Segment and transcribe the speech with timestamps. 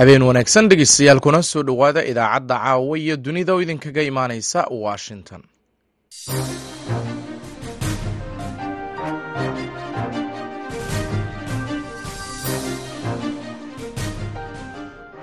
[0.00, 5.42] habeen wanaagsan dhegeystayaal kuna soo dhowaada idaacadda caawa iyo dunida oo idinkaga imaaneysa washington.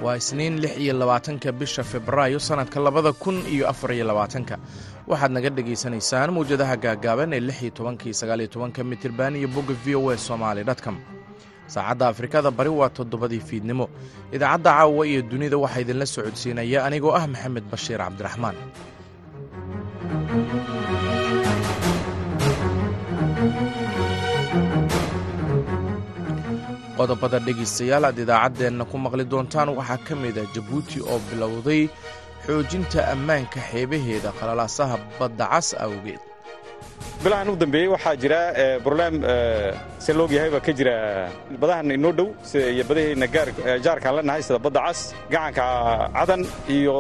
[0.02, 4.56] Waa isniin lix iyo labaatanka bisha februaayo sannadka labada kun iyo afar iyo labaatanka.
[5.08, 9.96] Waxaad naga dhagaysanaysaan mawjadaha gaagaaban ee lix iyo tobankii sagaaliyo tobanka mitirban iyo bogga v
[9.96, 10.98] o a somaali dtcom
[11.74, 13.86] saacadda afrikada bari waa toddobadii fiidnimo.
[14.36, 18.56] Idaacadda caawa iyo dunida waxaa idinla socodsiinaya anigoo ah maxamed bashiir cabdiraxmaan.
[26.98, 31.82] Qodobada dhegaystayaal aad idaacaddeenna ku maqli doontaan waxaa ka mid ah jabuuti oo bilowday
[32.46, 36.22] xoojinta ammaanka xeebaheeda qalalaasaha badda cas awgeed
[37.24, 38.40] bilahan u dambeeyey waxaa jira
[38.84, 39.16] broblem
[40.06, 40.96] se loog yahayba ka jira
[41.62, 42.30] badahan inoo dhow
[42.74, 43.28] iyo badaheenna
[43.86, 45.00] jaarkaan leenahay sida badda cas
[45.34, 45.66] gacanka
[46.18, 46.42] cadan
[46.78, 46.98] iyo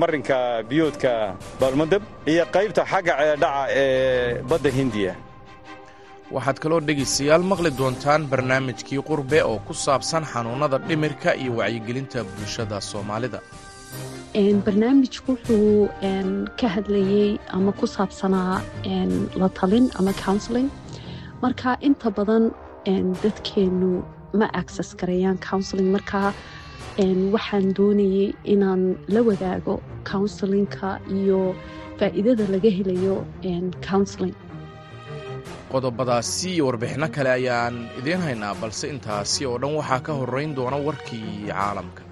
[0.00, 0.38] marinka
[0.70, 1.12] biyoodka
[1.60, 5.14] baalmadab iyo qaybta xagga ceedhaca ee badda hindiya.
[6.34, 12.80] Waxaad kaloo dhegaystayaal maqli doontaan barnaamijkii qurbe oo ku saabsan xanuunnada dhimirka iyo wacyigelinta bulshada
[12.90, 13.38] soomaalida
[14.40, 15.88] barnaamijku wuxuu
[16.60, 18.60] ka hadlayey ama ku saabsanaa
[19.40, 20.68] la talin ama counseling.
[21.42, 22.50] Marka inta badan
[23.22, 25.88] dadkeennu ma access garayaan counseling.
[25.96, 26.34] Marka
[27.32, 31.54] waxaan doonayey inaan la wadaago counselinka iyo
[31.98, 33.24] faa'iidada laga helayo
[33.88, 34.34] counseling.
[35.72, 40.76] Qodobadaasi iyo warbixinno kale ayaan idiin haynaa balse intaasi oo dhan waxaa ka horrayn doona
[40.76, 42.02] warkii caalamka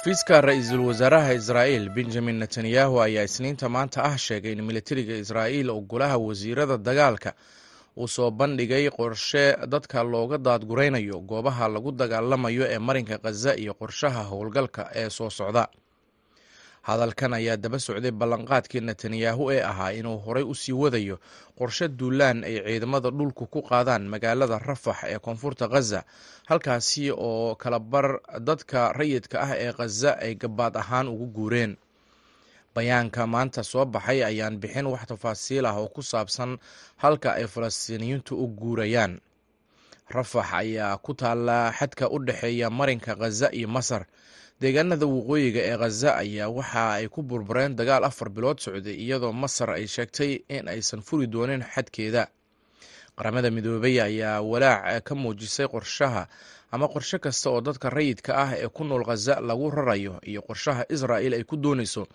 [0.00, 5.80] xafiiska ra'iisul wasaaraha israa'iil benjamin netanyahu ayaa isniinta maanta ah sheegay in militariga israa'iil oo
[5.80, 7.30] golaha wasiirada dagaalka
[7.96, 14.22] uu soo bandhigay qorshe dadka looga daadguraynayo goobaha lagu dagaalamayo ee marinka khaza iyo qorshaha
[14.30, 15.68] howlgalka ee soo socda
[16.90, 21.16] hadalkan ayaa daba socday ballanqaadkii netanyahu ee ahaa inuu horay u sii wadayo
[21.58, 26.00] qorshe duulaan ay ciidamada dhulku ku qaadaan magaalada rafax ee koonfurta khaza
[26.50, 28.06] halkaasi oo kalabar
[28.48, 31.72] dadka rayidka ah ee khaza ay gabaad ahaan ugu guureen.
[32.74, 36.58] Bayaanka maanta soo baxay ayaan bixin wax tafaasiil ah oo ku saabsan
[37.02, 39.18] halka ay falastiiniyiintu u guurayaan.
[40.14, 44.02] Rafax ayaa ku taalla xadka u dhexeeya marinka khaza iyo masar
[44.60, 49.70] deegaanada waqooyiga ee khaza ayaa waxa ay ku burbureen dagaal afar bilood socday iyadoo masar
[49.70, 52.28] ay sheegtay in aysan furi doonin xadkeeda.
[53.16, 56.28] Qaramada midoobay ayaa walaac ka muujisay qorshaha
[56.72, 60.84] ama qorshe kasta oo dadka rayidka ah ee ku nool khaza lagu rarayo iyo qorshaha
[60.88, 62.06] israa'il ay ku doonayso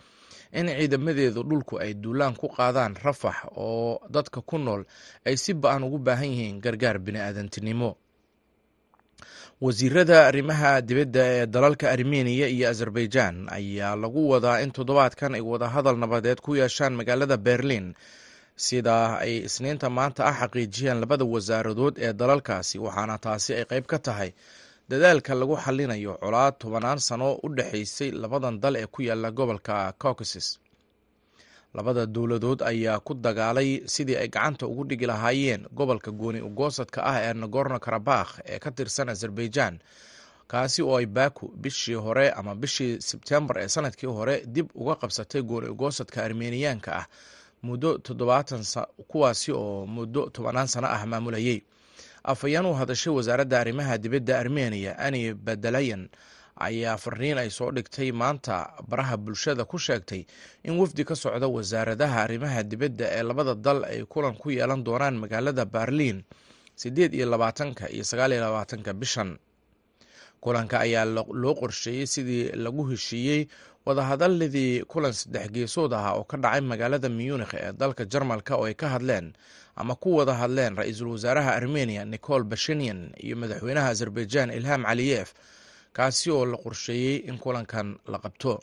[0.53, 4.85] in ciidamadeedu dhulku ay duulaan ku qaadaan rafax oo dadka ku nool
[5.25, 7.97] ay si ba'an ugu baahan yihiin gargaar bini'aadantinimo
[9.61, 15.97] wasiirada arrimaha dibadda ee dalalka armeniya iyo azerbaijan ayaa lagu wadaa in toddobaadkan ay wadahadal
[15.97, 17.95] nabadeed ku yeeshaan magaalada berlin.
[18.55, 23.99] Sida ay isniinta maanta ah xaqiijiyeen labada wasaaradood ee dalalkaasi waxaana taasi ay qayb ka
[23.99, 24.29] tahay
[24.89, 30.59] dadaalka lagu xallinayo colaad tobanaan sano u dhexaysay labadan dal ee ku yaalla gobolka caucasus
[31.75, 37.17] labada dowladood ayaa ku dagaalay sidii ay gacanta ugu dhigi lahaayeen gobolka gooni ugoosadka ah
[37.25, 39.75] ee nagorno karabakh ee ka tirsan azerbaijan
[40.51, 45.41] kaasi oo ay baku bishii hore ama bishii sebtembar ee sannadkii hore dib uga qabsatay
[45.41, 47.05] gooni ugoosadka armeniyaanka ah
[47.67, 48.61] muddo toddobaatan
[49.11, 51.59] kuwaasi oo muddo tobanaan sano ah maamulayay.
[52.23, 56.03] Afhayeen u hadashay wasaaradda arrimaha dibadda armeniya ani badalayan
[56.55, 60.25] ayaa fariin ay soo dhigtay maanta baraha bulshada ku sheegtay
[60.63, 65.15] in wafdi ka socda wasaaradaha arrimaha dibadda ee labada dal ay kulan ku yeelan doonaan
[65.19, 66.23] magaalada berlin
[66.75, 69.37] siddeed iyo labaatanka iyo sagaal iyo labaatanka bishan.
[70.43, 71.05] Kulanka ayaa
[71.41, 73.47] loo qorsheeyey sidii lagu heshiiyey
[73.85, 78.73] wadahadaladii kulan saddex geesood ah oo ka dhacay magaalada munikh ee dalka jarmalka oo ay
[78.77, 79.33] ka hadleen
[79.75, 85.33] ama ku wada hadleen ra'iisul wasaaraha armeniya nicol bashinyan iyo madaxweynaha azerbaijan ilham caliyef
[85.97, 88.53] kaasi oo la qorsheeyey in kulankan la qabto.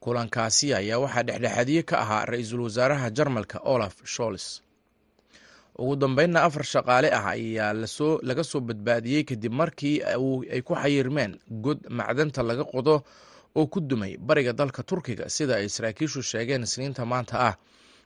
[0.00, 4.44] Kulankaasi ayaa waxaa dhexdhexaadiye ka ahaa ra'iisul wasaaraha jarmalka olaf shols
[5.78, 9.96] ugu dambeynna afar shaqaale ah ayaa la soo laga soo badbaadiyey kadib markii
[10.54, 11.32] ay ku xayirmeen
[11.64, 12.94] god macdanta laga qodo
[13.58, 17.54] oo ku dumay bariga dalka turkiga sida ay saraakiishu sheegeen isniinta maanta ah.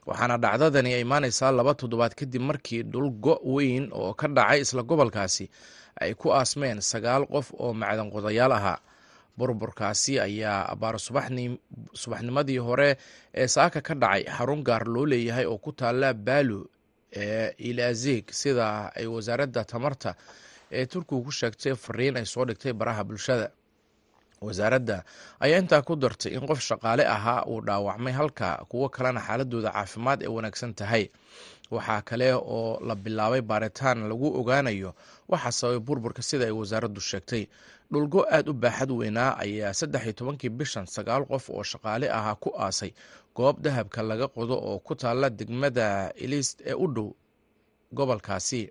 [0.07, 5.45] Waxaana dhacdadani imaaneysaa laba toddobaad kadib markii dhulgo weyn oo ka dhacay isla gobolkaasi
[6.03, 8.79] ay ku aasmeen sagaal qof oo macdan qodayaal ahaa
[9.39, 10.95] burburkaasi ayaa abaar
[12.01, 12.89] subaxnimadii hore
[13.41, 16.59] ee saaka ka dhacay xarun gaar loo leeyahay oo ku taala baalu
[17.23, 20.11] ee ilazig sida ay wasaaradda tamarta
[20.77, 23.47] ee turkigu ku sheegtay fariin ay soo dhigtay baraha bulshada.
[24.47, 24.97] Wasaaradda
[25.43, 30.19] ayaa intaa ku dartay in qof shaqaale ahaa uu dhaawacmay halka kuwo kalena xaaladooda caafimaad
[30.23, 31.03] ee wanaagsan tahay
[31.71, 34.91] waxaa kale oo la bilaabay baaritaan lagu ogaanayo
[35.31, 37.43] waxa sababay burburka sida ay wasaaraddu sheegtay.
[37.91, 42.35] Dhulgo aad u baaxad weynaa ayaa saddex iyo tobankii bishan sagaal qof oo shaqaale ahaa
[42.35, 42.91] ku aasay.
[43.35, 47.09] Goob dahabka laga qodo oo ku taala degmada ilist ee u dhow
[47.93, 48.69] gobolkaasi.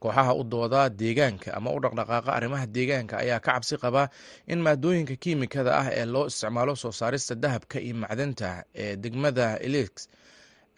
[0.00, 4.08] Kooxaha u dooda deegaanka ama u dhaqdhaqaaqa arrimaha deegaanka ayaa ka cabsi qaba
[4.46, 9.90] in maadooyinka kiimikada ah ee loo isticmaalo soo saarista dahabka iyo macdanta ee degmada ilix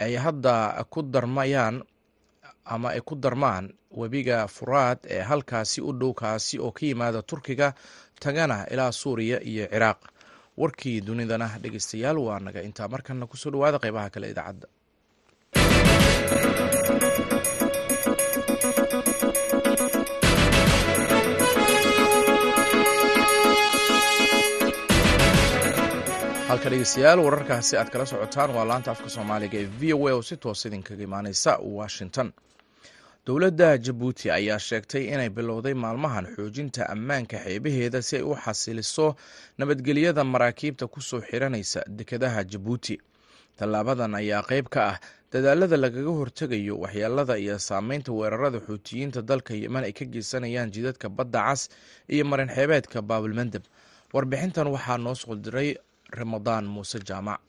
[0.04, 0.54] ay hadda
[0.92, 1.76] ku darmayaan
[2.74, 3.66] ama ay ku darmaan
[4.00, 7.68] webiga furaad ee halkaasi u dhow kaasi oo ka yimaada turkiga
[8.22, 10.00] tagana ilaa suuriya iyo ciraaq.
[10.60, 12.60] Warkii dunidana dhegeystayaal waa naga.
[12.68, 14.66] Intaa markana ku soo dhawaada qeybaha kale idaacadda
[26.50, 30.22] halka dhegeystayaal wararkaasi aad kala socotaan waa laanta afka soomaaliga ee v o a oo
[30.28, 32.28] si toos idinkaga imaaneysa washington.
[33.26, 39.06] Dowladda jabuuti ayaa sheegtay inay bilowday maalmahan xoojinta ammaanka xeebaheeda si ay u xasiliso
[39.58, 42.98] nabadgelyada maraakiibta ku soo xiranaysa dekedaha jabuuti.
[43.58, 44.96] Tallaabadan ayaa qayb ka ah
[45.32, 51.42] dadaalada lagaga hortegayo waxyeelada iyo saameynta weerarada xuutiyiinta dalka yeman ay ka geysanayaan jidadka badda
[51.46, 51.68] cas
[52.08, 53.62] iyo marin xeebeedka baabilmandeb
[54.14, 55.76] warbixintan waxaa noo soo diray
[56.18, 57.40] ramadaan muuse jaamac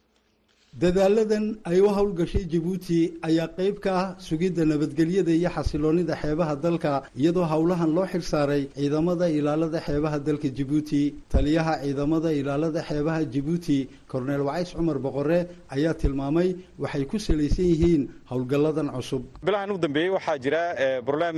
[0.80, 7.04] dadaaladan ay u howlgashay jabuuti ayaa qayb ka ah sugidda nabadgelyada iyo xasiloonida xeebaha dalka
[7.16, 13.90] iyadoo howlahan loo xil saaray ciidamada ilaalada xeebaha dalka jabuuti taliyaha ciidamada ilaalada xeebaha jabuuti
[14.08, 15.40] korneel wacays cumar boqore
[15.76, 18.02] ayaa tilmaamay waxay ku salaysan yihiin
[18.32, 19.24] howlgalladan cusub.
[19.44, 20.62] Bilahan u dambeeyey waxaa jira
[21.06, 21.38] broblem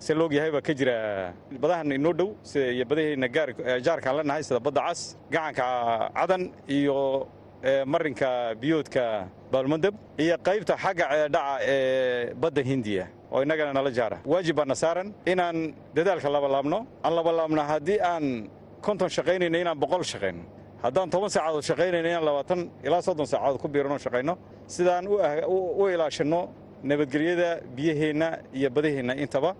[0.00, 0.96] se loogyahayba ka jira
[1.62, 2.30] badahan inoo dhow
[2.74, 3.28] iyo badaheenna
[3.86, 5.00] jaarkaan la nahay sida badda cas
[5.30, 5.66] gacanka
[6.18, 7.28] cadan iyo
[7.86, 14.18] marinka biyoodka baalmandab iyo qaybta xagga ceedhaca ee badda hindiya oo innagana nala jaara.
[14.24, 18.24] Waajib baana saaran inaan dadaalka labalaabno aan labalaabna haddii aan
[18.86, 20.42] konton shaqaynayno inaan boqol shaqayno
[20.82, 24.34] haddaan toban saacadood shaqaynayno inaan labaatan ilaa soddon saacadood ku biirano shaqayno
[24.66, 25.04] sidaan
[25.78, 26.40] u ilaashanno
[26.82, 28.28] nabadgelyada biyaheenna
[28.58, 29.50] iyo badaheenna intaba.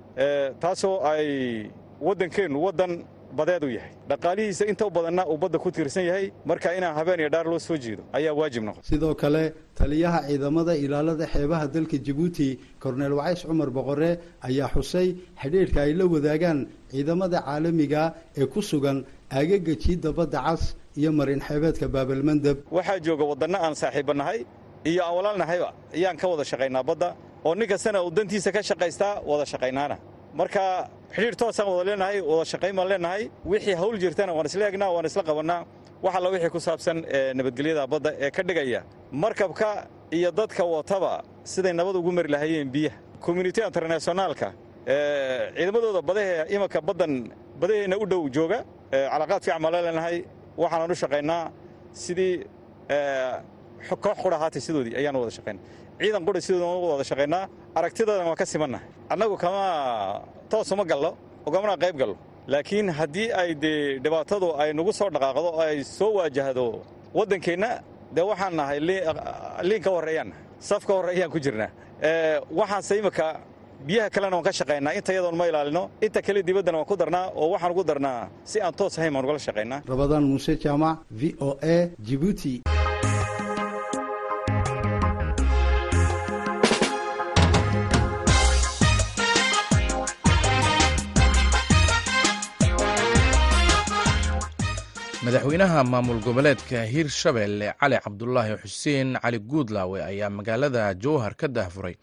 [0.62, 1.70] Taasoo ay
[2.00, 3.04] waddankeennu waddan
[3.38, 3.92] badeed u yahay.
[4.10, 7.58] Dhaqaalihiisa inta u badanna uu badda ku tiirsan yahay marka inaan habeen iyo dhaar loo
[7.58, 8.82] soo jeedo ayaa waajib noqon.
[8.82, 14.10] Sidoo kale taliyaha ciidamada ilaalada xeebaha dalka jabuuti korneel wacays cumar boqore
[14.48, 15.08] ayaa xusay
[15.42, 16.58] xidhiidhka ay la wadaagaan
[16.90, 20.62] ciidamada caalamiga ee ku sugan aagaga jiidda badda cas
[20.96, 24.38] iyo marin xeebeedka baabalmandeb waxaa jooga waddanno aan saaxiibbannahay
[24.90, 27.08] iyo aan walaalnahayba ayaan ka wada shaqaynaa badda
[27.44, 29.96] oo nin kastana uu dantiisa ka shaqaystaa wada shaqaynaana.
[30.34, 33.22] Marka xidhiir toosaan wada leenahay wada shaqayn baan leenahay
[33.52, 35.60] wixii hawl jirtana waan isla egnaa waan isla qabannaa.
[36.04, 36.96] Wax alla wixii ku saabsan
[37.38, 38.80] nabadgelyada badda ee ka dhigaya
[39.22, 39.68] markabka
[40.16, 41.12] iyo dadka wataba
[41.52, 42.96] siday nabad ugu mari lahayeen biyaha.
[43.26, 44.48] Community internationaalka
[45.56, 47.12] ciidamadooda badahee imanka baddan
[47.60, 48.58] badaheenna u dhow jooga
[49.12, 50.16] calaaqaad fiican baan la leenahay
[50.62, 51.42] waxaanan u shaqaynaa
[52.04, 52.34] sidii
[54.04, 55.60] koox qura ahaatay sidoodii ayaan wada shaqayna
[56.00, 57.42] ciidan qura sidooda wada shaqaynaa
[57.78, 58.86] aragtidadan waan ka simannahay.
[59.12, 59.62] Annagu kama
[60.50, 61.10] toos uma gallo
[61.46, 62.16] ogamana qayb gallo.
[62.52, 66.64] Laakiin haddii ay dee dhibaatadu ay nagu soo dhaqaaqdo oo ay soo waajahdo
[67.18, 67.70] waddankeenna
[68.14, 68.78] dee waxaan nahay
[69.68, 70.30] liin ka horreeyaan
[70.68, 71.70] saf ka horreeyaan ku jirnaa
[72.58, 73.26] waxaanse imika
[73.86, 77.26] biyaha kalena waan ka shaqaynaa inta yadoon ma ilaalino inta kale dibaddana waan ku darnaa
[77.40, 81.34] oo waxaan ugu darnaa si aan toos ahayn baan ugala shaqaynaa rabadaan muuse jaamac v
[81.40, 81.76] o a
[82.08, 82.54] jibuuti
[95.24, 101.94] madaxweynaha maamul goboleedka hirshabelle cali cabdulaahi xuseen cali guudlaawe ayaa magaalada jowhar ka dahfuray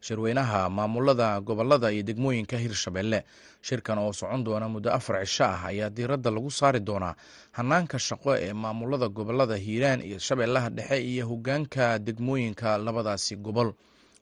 [0.00, 3.24] shirweynaha maamulada gobollada iyo degmooyinka hirshabelle
[3.62, 7.14] shirkan oo socon doona muddo afar cisho ah ayaa diiradda lagu saari doonaa
[7.52, 13.72] hanaanka shaqo ee maamulada gobollada hiiraan iyo shabeellaha dhexe iyo hogaanka degmooyinka labadaasi gobol.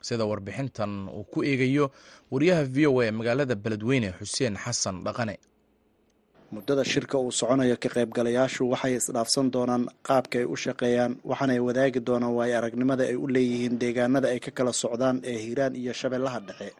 [0.01, 1.91] Sida warbixintan uu ku eegayo
[2.33, 5.37] wariyaha v o a magaalada beledweyne xuseen xasan dhaqane
[6.55, 12.01] muddada shirka uu soconayo ka qaybgalayaashu waxay isdhaafsan doonaan qaabka ay u shaqeeyaan waxaanay wadaagi
[12.09, 16.41] doonaan waayo aragnimada ay u leeyihiin deegaanada ay ka kala socdaan ee hiiraan iyo shabeellaha
[16.49, 16.71] dhexe.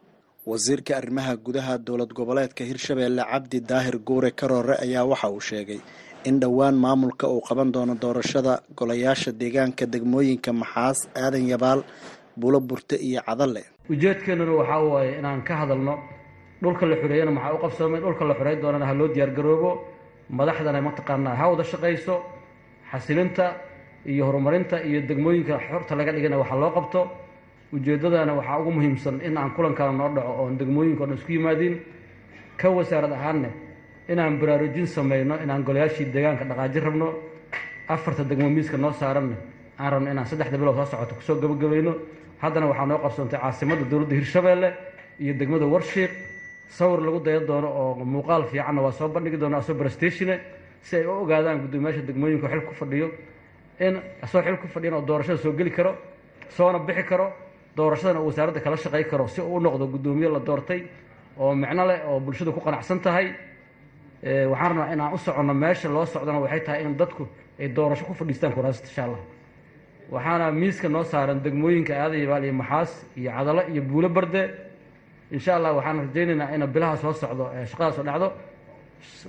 [0.51, 5.81] Wasiirka arrimaha gudaha dowlad goboleedka hirshabeelle cabdi daahir guure karoore ayaa waxa uu sheegay
[6.29, 11.81] in dhowaan maamulka uu qaban doono doorashada golayaasha deegaanka degmooyinka maxaas aadan yabaal
[12.41, 13.63] bulo burte iyo cadalle
[13.93, 15.95] ujeedkeenuna waxaa waaye inaan ka hadalno
[16.63, 18.01] dhulka la xoreeyana maxaa u qabsoomay?
[18.01, 19.71] Dhulka la xoreey doonana ha loo diyaargaroobo.
[20.31, 22.15] Madaxdana mataqaanaa ha wada shaqayso
[22.93, 23.47] xasilinta
[24.07, 27.01] iyo horumarinta iyo degmooyinka xorta laga dhigana waxa loo qabto.
[27.73, 31.75] Ujeeddadana waxaa ugu muhiimsan in aan kulankaana noo dhaco oon degmooyinka o dhan isku yimaadiin
[32.57, 33.51] ka wasaarad ahaanne
[34.09, 37.09] inaan baraarujin samayno inaan golayaashii deegaanka dhaqaajin rabno.
[37.89, 39.37] Afarta degmo miiska noo saaranne
[39.79, 41.95] aan rabno inaan saddexda bilood soo socoto ku soo gabagabayno.
[42.43, 44.69] Haddana waxaa noo qabsoontay caasimadda dowladda hirshabeelle
[45.21, 46.11] iyo degmada warshiiq
[46.77, 50.37] sawir lagu daya doono oo muuqaal fiicanna waa soo bandhigi doona asoo barastatione
[50.87, 53.09] si ay u ogaadaan guddoomiyaasha degmooyinka xil ku fadhiyo.
[53.87, 55.93] In asoo xil ku fadhiyan oo doorashada soo geli karo
[56.57, 57.27] soona bixi karo
[57.77, 60.81] doorashadana wasaaradda kala shaqay karo si uu u noqdo guddoomiye la doortay
[61.39, 63.27] oo micno leh oo bulshadu ku qanacsan tahay.
[64.23, 67.27] Waxaan rabnaa inaan u soconno meesha loo socdona waxay tahay in dadku
[67.59, 69.21] ay doorasho ku fadhiistaan kuraasta insha allah
[70.11, 74.43] waxaana miiska noo saaran degmooyinka aadayabaal iyo maxaas iyo cadalo iyo buulo barde
[75.37, 78.29] insha allah waxaan rajaynaynaa ina bilaha soo socdo shaqadaasoo dhacdo.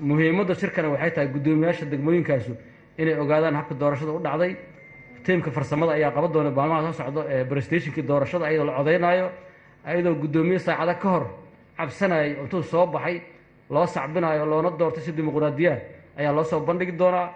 [0.10, 2.53] Muhiimadda shirkana waxay tahay guddoomiyaasha degmooyinkaasu
[3.01, 4.51] inay ogaadaan habka doorashada u dhacday.
[5.25, 9.27] Tiimka farsamada ayaa qaban doona maalmaha soo socdo ee brestationkii doorashada ayadoo la codaynaayo
[9.89, 11.24] ayadoo guddoomiye saacada ka hor
[11.77, 13.15] cabsanayay intuu soo baxay
[13.74, 15.74] loo sacbinayo loona doortay si dimuqraadiya
[16.20, 17.27] ayaa loo soo bandhigi doonaa.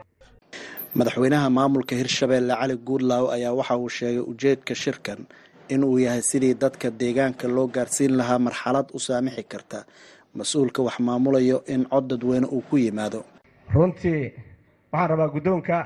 [0.98, 5.20] Madaxweynaha maamulka hirshabeelle cali guudlaaw ayaa waxa uu sheegay ujeedka shirkan
[5.70, 9.80] inuu yahay sidii dadka deegaanka loo gaarsiin lahaa marxalad u saamixi karta.
[10.38, 13.24] Mas'uulka wax maamulayo in cod dadweyne uu ku yimaado.
[13.74, 14.34] Runtii
[14.92, 15.78] waxaan rabaa guddoonka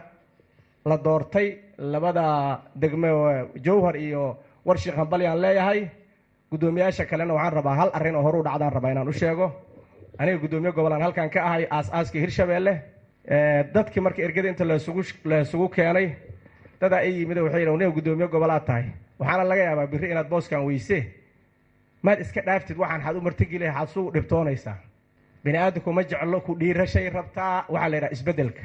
[0.85, 2.25] la doortay labada
[2.81, 3.09] degme
[3.65, 5.81] jowhar iyo warshik hambalyaan leeyahay.
[6.51, 9.47] Guddoomiyaasha kalena waxaan rabaa hal arrin oo horu dhacdaan rabaa inaan u sheego.
[10.19, 12.73] Aniga guddoomiye gobolaan halkan ka ahay aas-aaskii hirshabeelle
[13.73, 16.07] dadkii marka ergada inta lasugu laysugu keenay
[16.81, 18.85] dadaa i yimid waxay yidhi aniga guddoomiye gobolaad tahay
[19.19, 20.99] waxaana laga yaabaa birri inaad booskan weyse
[22.03, 24.77] maad iska dhaaftid waxaan xaad u martigeli xaad sugu dhibtoonaysaa.
[25.43, 27.65] Bini aadamku ma jeclo ku dhiirashay rabtaa?
[27.69, 28.63] Waxaa la yidhaha isbeddelka.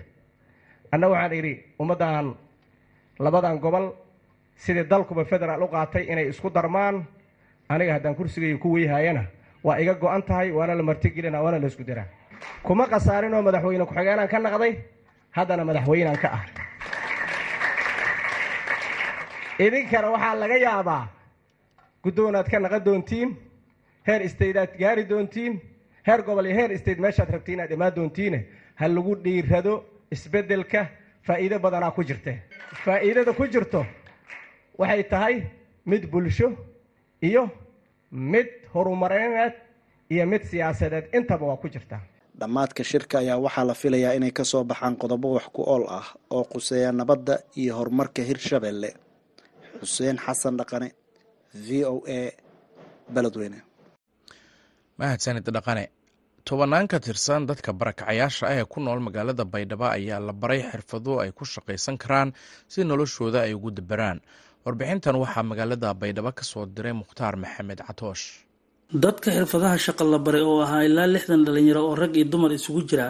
[0.92, 2.34] Anna waxaan idhi ummaddan
[3.18, 3.92] labadan gobol
[4.56, 7.04] sidii dalkuba federaal u qaatay inay isku darmaan
[7.68, 9.24] aniga haddaan kursigayga ku weyhaayana
[9.64, 12.06] waa iga go-an tahay waana la martigelina waana la isku diraa
[12.62, 14.72] kuma khasaarinoo madaxweyne ku-xigeenaan ka naqday?
[15.36, 16.44] Haddana madaxweynaan ka ah
[19.58, 21.04] idinkana waxaa laga yaabaa
[22.04, 23.30] guddoonaad ka naqan doontiin
[24.06, 25.60] heer staydaad gaari doontiin
[26.06, 28.38] heer gobol iyo heer state meeshaad rabtiin inaad imaan doontiine.
[28.80, 29.74] Ha lagu dhiirado
[30.10, 30.86] isbeddelka
[31.26, 32.42] faa'iido badanaa ku jirte.
[32.84, 33.86] Faa'iidada ku jirto
[34.78, 35.36] waxay tahay
[35.86, 36.48] mid bulsho
[37.22, 37.48] iyo
[38.10, 39.52] mid horumareed
[40.10, 41.04] iyo mid siyaasadeed.
[41.14, 42.00] Intaba waa ku jirtaa
[42.40, 46.06] dhammaadka shirka ayaa waxaa la filayaa inay ka soo baxaan qodobo wax ku ool ah
[46.30, 48.90] oo quseeya nabadda iyo horumarka hirshabeelle
[49.80, 50.88] xuseen xasan dhaqane
[51.66, 52.20] v o a
[53.14, 53.58] beledweyne
[55.00, 55.84] mahadsanid dhaqane
[56.48, 61.12] tobannaan ka tirsan dadka barakacayaasha ah ee ku nool magaalada baydhabo ayaa la baray xirfado
[61.22, 62.28] ay ku shaqaysan karaan
[62.72, 64.18] si noloshooda ay ugu daberaan
[64.64, 68.24] warbixintan waxaa magaalada baydhabo ka soo diray mukhtaar maxamed catoosh.
[69.04, 72.80] Dadka xirfadaha shaqa la baray oo ahaa ilaa lixdan dhalinyaro oo rag iyo dumar isugu
[72.90, 73.06] jira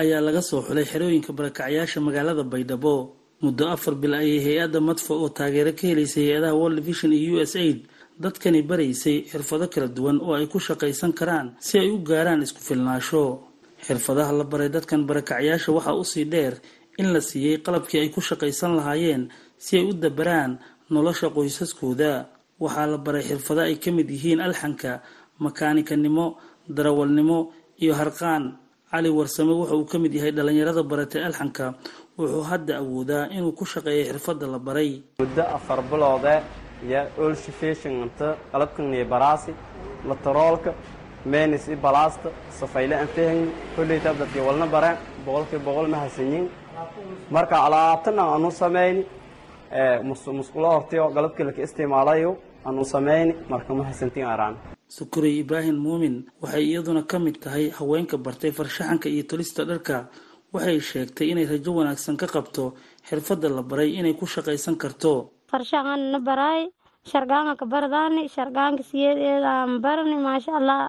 [0.00, 2.92] ayaa laga soo xulay xerooyinka barakacyaasha magaalada baydhabo
[3.42, 7.40] muddo afar bil ayay hay'adda madfa oo taageero ka helaysay hay'adaha world vision iyo u
[7.40, 7.78] s aid
[8.22, 12.60] dadkani baraysay xirfado kala duwan oo ay ku shaqaysan karaan si ay u gaaraan isku
[12.68, 13.24] filnaasho.
[13.86, 16.54] Xirfadaha la baray dadkan barakacyaasha waxaa u sii dheer
[17.00, 19.22] in la siiyey qalabkii ay ku shaqaysan lahaayeen
[19.64, 20.52] si ay u dabaraan
[20.92, 22.12] nolosha qoysaskooda.
[22.62, 25.00] Waxaa la baray xirfado ay ka mid yihiin alxanka
[25.44, 26.26] makaanikanimo
[26.76, 27.38] darawalnimo
[27.82, 28.44] iyo harqaan.
[28.90, 31.66] Cali warsame wuxa uu ka mid yahay dhalinyarada baratay alxanka
[32.18, 35.02] wuxuu hadda awoodaa inuu ku shaqeeyo xirfadda la baray.
[35.20, 36.34] Muddo afar biloode
[36.88, 39.52] iyo olshifeshinta qalabkaniyo baraasi
[40.08, 40.70] lataroolka
[41.32, 46.46] menis i balaasta safayle aan fahayni kolleyta dadkii walna bareen boqolkii boqol ma hasanyin
[47.34, 49.02] marka alaabtana aanu samayni
[50.38, 52.30] musqulo hortiyo galabkii laka isticmaalayo
[52.66, 54.54] aanu samayni marka ma hasantin araan
[54.96, 59.96] sukurey ibraahim muumin waxay iyaduna ka mid tahay haweenka bartay farshaxanka iyo tolista dharka
[60.54, 62.64] waxay sheegtay inay rajo wanaagsan ka qabto
[63.08, 65.12] xirfadda la baray inay ku shaqaysan karto.
[65.50, 66.62] Farshaxan na baraay
[67.10, 70.80] shargaanka bardaani shargaanka siyeedeedaan barani maasha allah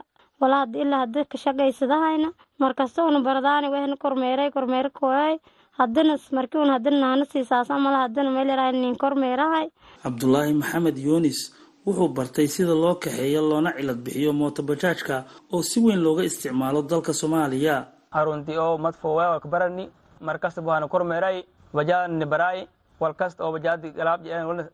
[0.41, 2.30] walaa ilaa hada ka shaqaysadahayna
[2.62, 5.36] markasta una bardaani wehna kormeeray kormeera kooyay
[5.80, 9.68] hadana markii un hadana nahana siisaasa mala hadana meel yarahay nin kormeerahay.
[10.03, 11.39] Cabdulaahi maxamed yunis
[11.86, 15.15] wuxuu bartay sida loo kaxeeyo loona cilad bixiyo mootobajaajka
[15.53, 17.75] oo si weyn looga isticmaalo dalka soomaaliya
[18.12, 19.86] arunti oo madfowe oo kabarani
[20.27, 21.38] markasta buhana kormeeray
[21.74, 22.60] bajaadni baraay
[23.01, 24.22] walkasta oo bajaadi galaab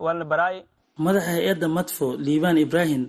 [0.06, 0.58] walna baraay.
[0.98, 3.04] Madaxa hay'adda madfo liibaan ibraahim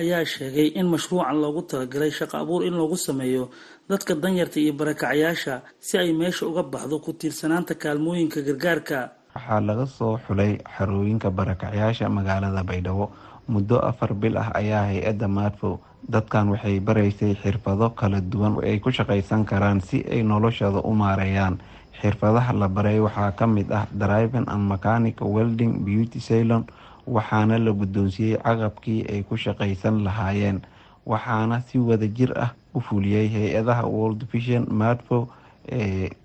[0.00, 3.50] ayaa sheegay in mashruucan loogu talagalay shaqo abuur in loogu sameeyo
[3.90, 5.54] dadka danyarta iyo barakacyaasha
[5.86, 8.98] si ay meesha uga baxdo ku tiirsanaanta kaalmooyinka gargaarka.
[9.34, 13.04] Waxaa laga soo xulay xarooyinka barakacyaasha magaalada baydhabo
[13.48, 18.90] muddo afar bil ah ayaa hay'adda madfo dadkan waxay baraysay xirfado kala duwan ay ku
[18.90, 21.58] shaqaysan karaan si ay noloshooda u maareeyaan.
[22.02, 26.64] Xirfadaha la baray waxaa ka mid ah driving and mechanic welding beauty ceylon
[27.06, 30.62] waxaana la guddoonsiiyey caqabkii ay ku shaqaysan lahaayeen.
[31.06, 35.28] Waxaana si wada jir ah u fuliyey hay'adaha world vision madfo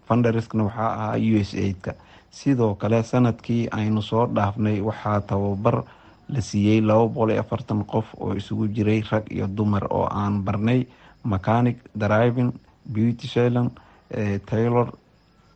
[0.08, 1.94] funderskna waxaa ahaa u s aidka
[2.32, 5.84] sidoo kale sannadkii aynu soo dhaafnay waxaa tababar
[6.30, 10.44] la siiyey laba boqol iyo afartan qof oo isugu jiray rag iyo dumar oo aan
[10.44, 10.86] barnay.
[11.24, 12.52] Mechanic driving
[12.86, 13.72] beauty ceylon
[14.46, 14.88] taylor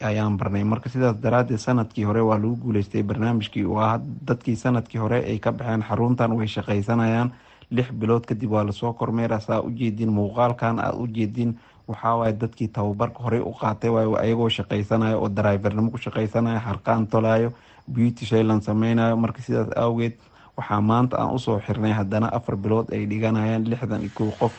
[0.02, 0.64] ayaan barnay.
[0.64, 3.04] Marka sidaas daraadeed sannadkii hore waa lagu guuleystay.
[3.04, 5.84] Barnaamijkii waa dadkii sannadkii hore ay ka baxeen.
[5.84, 7.32] Xaruntan way shaqaysanayaan.
[7.72, 11.56] Lix bilood kadib waa la soo kormeera saa ujeedin muuqaalkan aad ujeedin
[11.88, 17.54] waxaawaay dadkii tababarka horey u qaatay waay ayagoo shaqaysanayo oo drivernimo ku shaqaysanayo harqaan tolayo
[17.88, 19.16] beauty shayland sameynayo.
[19.18, 20.14] Marka sidaas awgeed
[20.58, 24.54] waxaa maanta aan u soo xirnay haddana afar bilood ay dhiganayaan lixdan iyo kow qof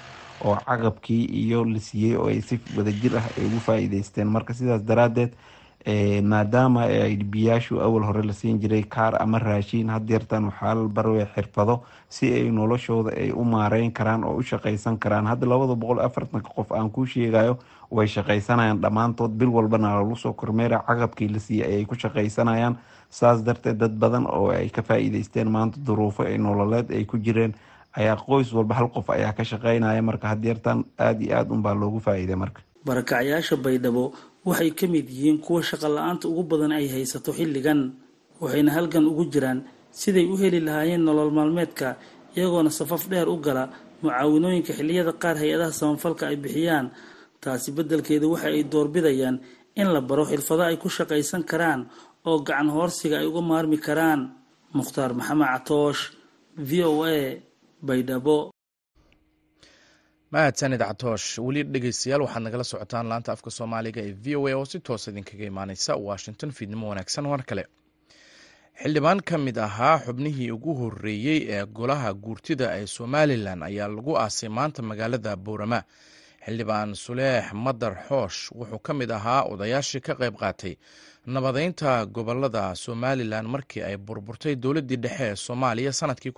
[0.44, 4.82] oo caqabkii iyo la siiyey oo ay si wadajir ah ay ugu faa-iideysteen marka sidaas
[4.84, 5.32] daraadeed
[6.22, 6.87] maadaama
[7.32, 12.32] biyaashu awal hore la siin jiray kaar ama raashiin hadeertan waxaa la barway xirfado si
[12.34, 15.26] ay noloshooda ay u maareyn karaan oo u shaqaysan karaan.
[15.26, 17.58] Hadda labada boqol afartanka qof aan kuu sheegayo
[17.96, 19.32] way shaqaysanayaan dhammaantood.
[19.40, 22.75] Bil walbana lagu soo kormeera caqabkii la siiyey ayay ku shaqaysanayaan
[23.18, 27.52] saas darteed dad badan oo ay ka faa-iideysteen maanta duruufo ay nololeed ay ku jireen
[27.99, 32.00] ayaa qoys walba hal qof ayaa ka shaqeynaya marka hadeertan aada iyo aada unbaa loogu
[32.00, 32.60] faa-iiday marka.
[32.88, 34.12] Barakacyaasha baydhabo
[34.49, 37.93] waxay ka mid yihiin kuwa shaqo la'aanta ugu badan ay haysato xilligan
[38.40, 39.60] waxayna halgan ugu jiraan
[39.93, 41.97] siday u heli lahaayeen nolol maalmeedka
[42.36, 43.69] iyagoona safaf dheer u gala
[44.02, 46.86] mucaawinooyinka xilliyada qaar hay'adaha samafalka ay bixiyaan
[47.45, 49.37] taasi beddelkeeda waxa ay doorbidayaan
[49.81, 51.81] in la baro xirfado ay ku shaqaysan karaan
[52.28, 54.21] oo gacan hoorsiga ay uga maarmi karaan.
[54.78, 56.02] Mukhtaar maxamed catoosh
[56.69, 57.19] v o a
[57.87, 58.37] baydhabo.
[60.33, 64.65] Mahadsanid catoosh weli dhegeystayaal waxaad nagala socotaan laanta afka soomaaliga ee v o a oo
[64.71, 67.65] si toos idinkaga imaaneysa washington fiidnimo wanaagsan war kale.
[68.83, 74.49] Xildhibaan ka mid ahaa xubnihii ugu horeeyey ee golaha guurtida ee somalilan ayaa lagu aasay
[74.57, 75.81] maanta magaalada boorama
[76.45, 80.75] xildhibaan suleex madar xoosh wuxuu ka mid ahaa odayaashii ka qayb qaatay
[81.35, 86.33] nabadeynta gobollada somalilan markii ay burburtay dowladdii dhexe ee soomaaliya sannadkii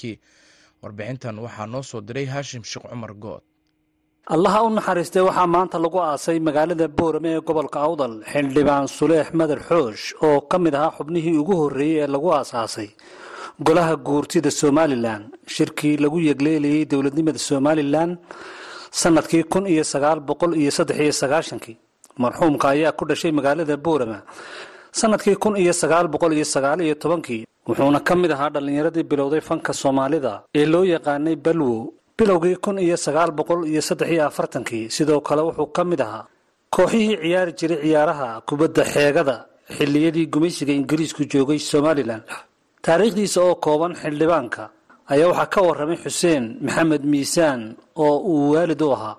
[0.00, 0.16] kii.
[0.82, 3.42] Warbixintan waxaa noo soo diray haashim sheekh cumar good
[4.34, 9.60] allaha u naxariistay waxaa maanta lagu aasay magaalada boorame ee gobolka awdal xildhibaan suleex madar
[9.68, 12.88] xoosh oo ka mid ahaa xubnihii ugu horreeyey ee lagu aasaasay
[13.58, 15.22] golaha guurtida somalilan.
[15.46, 18.10] Shirkii lagu yegleelayay dowladnimada somalilan
[19.00, 21.76] sannadkii kun iyo sagaal boqol iyo saddex iyo sagaashankii.
[22.22, 24.18] Marxuumka ayaa ku dhashay magaalada boorama
[24.92, 29.40] sannadkii kun iyo sagaal boqol iyo sagaal iyo tobankii wuxuuna ka mid ahaa dhallinyaradii bilowday
[29.48, 31.92] fanka soomaalida ee loo yaqaanay balwo.
[32.18, 36.24] Bilowgii kun iyo sagaal boqol iyo saddex iyo afartankii sidoo kale wuxuu ka mid ahaa
[36.74, 39.36] kooxihii ciyaari jiray ciyaaraha kubadda xeegada
[39.76, 42.22] xilliyadii gumaysiga ingiriisku joogay somalilan
[42.86, 44.62] taariikhdiisa oo kooban xildhibaanka
[45.12, 47.60] ayaa waxaa ka waramay xuseen maxamed miisaan
[48.04, 49.16] oo uu waalid u ahaa.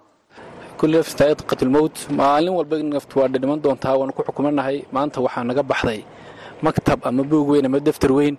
[0.80, 1.14] Kulli nafs
[1.50, 6.02] qatilmowt maalin walba naftu waa dhiman doontaa waanu ku xukumanahay maanta waxaa naga baxday
[6.66, 8.36] maktab ama buug weyn ama daftar weyn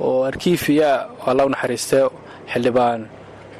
[0.00, 0.90] oo arkiifiya
[1.28, 2.04] alla u naxariistay
[2.52, 3.00] xildhibaan.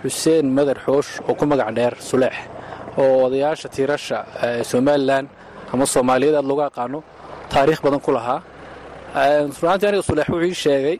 [0.02, 2.36] Xuseen madar xoosh oo ku magac dheer suleex
[3.00, 4.18] oo odayaasha tiirasha
[4.70, 5.24] somalilan
[5.72, 6.98] ama soomaaliyeed aad looga aqaano
[7.52, 8.40] taariikh badan ku lahaa
[9.14, 10.96] runaantii aniga suleex wuxuu ii sheegay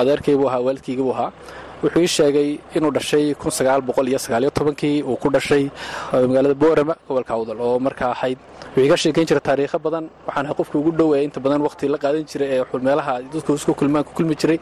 [0.00, 1.30] adeerkaybuu ahaa waalidkaygibuu ahaa.
[1.82, 3.34] Wuxuu ii sheegay inuu dhashay
[4.80, 5.64] kii uu ku dhashay
[6.12, 8.38] magaalada boorama gobolka awdal oo markaa ahayd
[8.74, 10.04] wuxuu iga sheekayn jiray taariikho badan.
[10.26, 13.54] Waxaan ahay qofka ugu dhow ee inta badan waqti la qaadan jiray ee meelaha dadku
[13.54, 14.58] isku kulmaan ku kulmi jiray.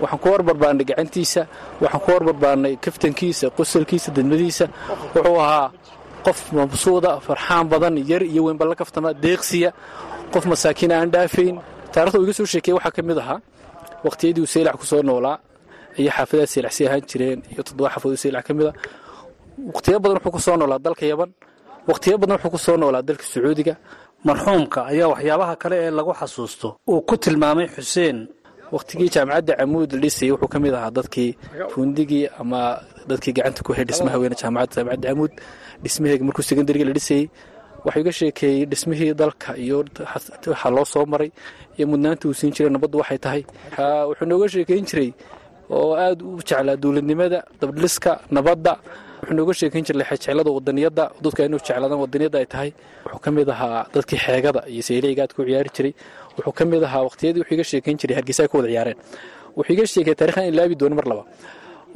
[0.00, 1.42] Waxaan ku horbarbaarnay gacantiisa
[1.82, 4.66] waxaan ku horbarbaarnay kaftankiisa qosalkiisa dadmadiisa
[5.14, 5.70] wuxuu ahaa
[6.26, 9.70] qof mabsuuda farxaan badan yar iyo weynba la kaftama deeqsiya.
[10.32, 11.56] Qof masaakiin aan dhaafayn
[11.94, 13.38] taarikhda uu iga soo sheekeyey waxaa ka mid ahaa
[14.06, 15.36] waqtiyadii uu saylac ku noolaa
[16.00, 18.72] iyo xaafadaha seylacsi ahaan jireen iyo toddoba xaafadood seylac ka mid a
[19.74, 21.30] waqtiyo badan wuxuu ku soo noolaa dalka yaban
[21.90, 23.74] waqtiyo badan wuxuu ku noolaa dalka sacuudiga.
[24.28, 28.18] Marxuumka ayaa waxyaabaha kale ee lagu xasuusto uu ku tilmaamay xuseen.
[28.74, 31.30] Waqtigii jaamacadda camuud la dhisayay wuxuu ka mid ahaa dadkii
[31.72, 32.60] fundigii ama
[33.10, 35.32] dadkii gacanta ku hay dhismaha weyne jaamacadda jaamacadda camuud.
[35.84, 37.24] Dhismaheega markuu secondariga la dhisayey
[37.84, 39.78] waxuu iga sheekeeyey dhismihii dalka iyo
[40.52, 41.30] waxa loo soo maray
[41.78, 43.42] iyo mudnaanta uu siin jiray nabaddu waxay tahay.
[44.08, 45.10] Wuxuu nooga sheekeyn jiray
[45.76, 48.72] oo aad u jeclaa dowladnimada dabdhiska nabadda.
[49.20, 52.70] Wuxuu nooga sheekeyn jiray jeclada wadaniyadda dadka inuu jeclaadaan wadaniyadda ay tahay.
[53.04, 55.92] Wuxuu ka mid ahaa dadkii xeegada iyo seyleyga aad ku ciyaari jiray.
[56.36, 58.98] Wuxuu ka mid ahaa waqtiyadii wuxuu iga sheekeyn jiray hargeysa ay ku wada ciyaareen.
[59.56, 61.24] Wuxuu iga sheekeeyey taarikhdan in laabi doono mar laba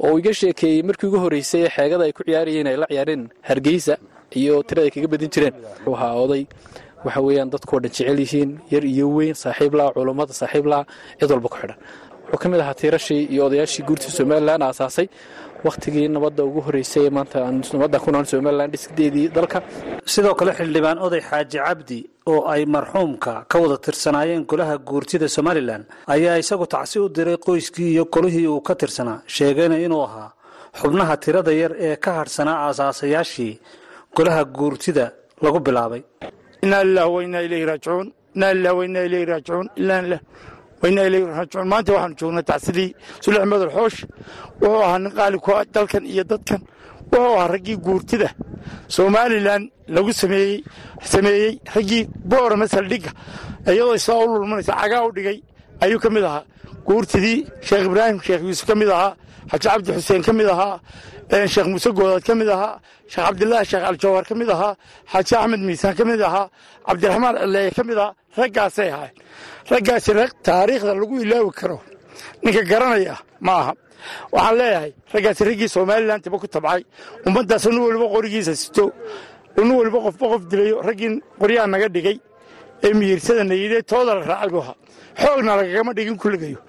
[0.05, 3.95] oo iga sheekeeyey markii ugu horreysay ee xeegada ay ku ciyaarayeen ay la ciyaareen hargeysa
[4.41, 5.55] iyo tirada ay kaga badin jireen.
[5.87, 6.43] Ahaa oday
[7.05, 10.65] waxa weeyaan dadkoo dhan jecel yihiin yar iyo weyn saaxiib culummada saaxiib
[11.19, 11.77] cid walba ku xidhan.
[12.31, 15.07] Wuxuu ka mid ahaa tiirashii iyo odayaashii guurtii somalilan aasaasay.
[15.65, 19.59] Wakhtigii nabadda ugu horreysay maanta nabadda ku nool somalilan dhisdeedii dalka.
[20.05, 21.99] Sidoo kale xildhibaan oday xaaji cabdi
[22.31, 27.89] oo ay marxuumka ka wada tirsanaayeen golaha guurtida somalilan ayaa isagu tacsi u diray qoyskii
[27.93, 30.29] iyo golihii uu ka tirsanaa sheegayna inuu ahaa
[30.79, 33.53] xubnaha tirada yar ee ka hadhsanaa aasaasayaashii
[34.15, 35.05] golaha guurtida
[35.43, 36.01] lagu bilaabay.
[36.65, 38.07] Inaa lilah wainaa ilayhi raajicuun.
[38.35, 39.67] Inaa lilah wainaa ilayhi raajicuun.
[39.81, 40.21] Ilaa lilah
[40.81, 41.67] wainaa ilayhi raajicuun.
[41.73, 42.89] Maanta waxaanu joognaa tacsidii
[43.23, 43.99] sulix madal xoosh.
[44.61, 46.61] Wuxuu ahaa nin qaali ku dalkan iyo dadkan.
[47.11, 48.29] Wuxuu ahaa raggii guurtida
[48.95, 49.63] somalilan
[49.95, 50.11] lagu
[51.11, 53.11] sameeyey raggii boorama saldhigga
[53.71, 55.37] iyadoo isaa u lulmanaysa cagaa u dhigay
[55.83, 56.43] ayuu ka mid ahaa.
[56.87, 59.13] Guurtidii sheekh ibraahim sheekh yuusuf ka mid ahaa.
[59.51, 60.75] Xaji cabdi xuseen ka mid ahaa
[61.29, 62.79] sheekh muuse goodaad ka mid ahaa
[63.11, 64.73] sheekh cabdilaahi sheekh aljawhar ka mid ahaa
[65.11, 66.45] xaaji axmed miisaan ka mid ahaa
[66.87, 69.15] cabdiraxmaan cileeye ka mid ahaa raggaasay ahaayeen
[69.71, 71.77] raggaasi rag taariikhda lagu ilaawi karo
[72.43, 73.15] ninka garanaya
[73.45, 73.73] ma aha.
[74.33, 76.81] Waxaan leeyahay raggaasi raggii somalilan tiba ku tabcay
[77.27, 78.85] ummaddaas nin weliba qorigiisa sito
[79.57, 81.11] nin weliba qofba qof dilayo raggii
[81.41, 82.17] qoryaha naga dhigay
[82.85, 84.75] ee miyirsada nayidee tooda la raacay buu ahaa
[85.21, 86.59] xoogna lagagama dhigin kulligayo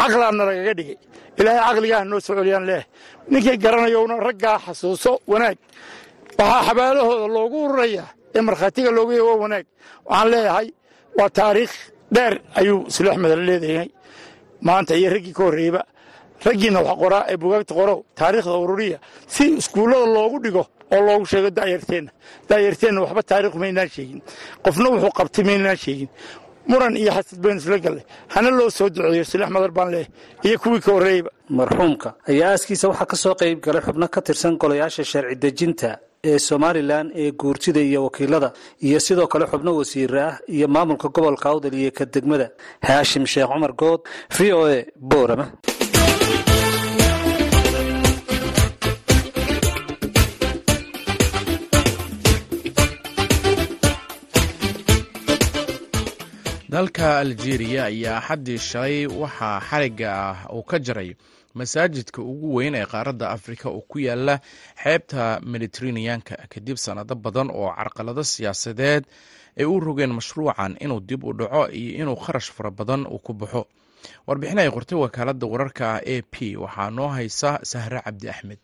[0.00, 0.96] caqlaadna lagaga dhigay
[1.40, 2.86] ilaahay caqligaah noo soo celiyaan leeyahay
[3.32, 5.56] ninkii garanayowna raggaa xasuuso wanaag
[6.38, 9.66] waxaa xabaalahooda loogu ururayaa ee markhaatiga loogu yahy waa wanaag.
[10.08, 10.68] Waxaan leeyahay
[11.18, 11.74] waa taariikh
[12.14, 13.88] dheer ayuu sulux madal leedahay.
[14.66, 15.82] Maanta iyo raggii ka horreeyba
[16.46, 18.98] raggiina wax qoraa ee bugaagta qorow taariikhda ururiya
[19.34, 22.10] si iskuullada loogu dhigo oo loogu sheego da'yarteenna
[22.50, 24.20] da'yarteenna waxba taarikhu maynaan sheegin.
[24.64, 26.08] Qofna wuxuu qabtay maynaan sheegin
[26.70, 28.04] muran iyo xasad baynu isla gallay
[28.34, 30.12] hana loo soo duceeyo sulix madal baan leeyahay
[30.46, 31.30] iyo kuwii ka horreeyba.
[31.58, 35.90] Marxuumka ayaa aaskiisa waxaa ka soo qayb galay xubno ka tirsan golayaasha sharci dejinta
[36.30, 38.48] ee somalilan ee guurtida iyo wakiilada
[38.86, 42.46] iyo sidoo kale xubno wasiire ah iyo maamulka gobolka awdal iyo ka degmada.
[42.86, 44.00] Haashim sheekh cumar good
[44.36, 45.46] v o a boorama
[56.72, 61.10] dalka aljeeriya ayaa xaddii shalay waxaa xarigga ah uu ka jaray
[61.58, 64.34] masaajidka ugu weyn ee qaaradda afrika oo ku yaalla
[64.82, 69.04] xeebta mediteraneanka kadib sannado badan oo carqalado siyaasadeed
[69.60, 73.32] ay u rogeen mashruucan inuu dib u dhaco iyo inuu kharash fara badan uu ku
[73.40, 73.62] baxo.
[74.26, 76.56] Warbixin ay qortay wakaaladda wararka a p.
[76.62, 78.58] Waxaa noo haysa sahre cabdi axmed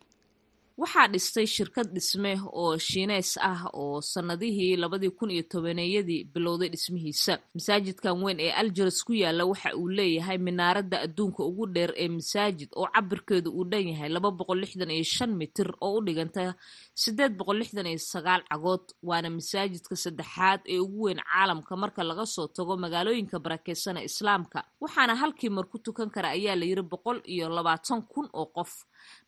[0.81, 7.35] waxaa dhistay shirkad dhisme oo shiineys ah oo sannadihii labadii kun iyo tobaneeyadii bilowday dhismihiisa.
[7.55, 12.71] Masaajidkan weyn ee aljares ku yaalla waxa uu leeyahay minaaradda adduunka ugu dheer ee masaajid
[12.77, 16.55] oo cabirkeedu uu dhan yahay laba boqol lixdan iyo shan mitir oo u dhiganta
[17.03, 22.27] siddeed boqol lixdan iyo sagaal cagood waana masaajidka saddexaad ee ugu weyn caalamka marka laga
[22.27, 24.59] soo tago magaalooyinka barakeysan ee islaamka.
[24.83, 28.73] Waxaana halkii mar ku tukan kara ayaa la yiri boqol iyo labaatan kun oo qof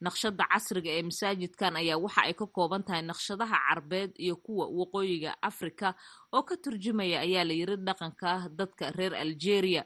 [0.04, 5.30] naqshada casriga ee masaajidkan ayaa waxa ay ka kooban tahay naqshadaha carbeed iyo kuwa waqooyiga
[5.50, 5.94] afrika
[6.36, 9.84] oo ka turjumaya ayaa la yiri dhaqanka dadka reer algeria.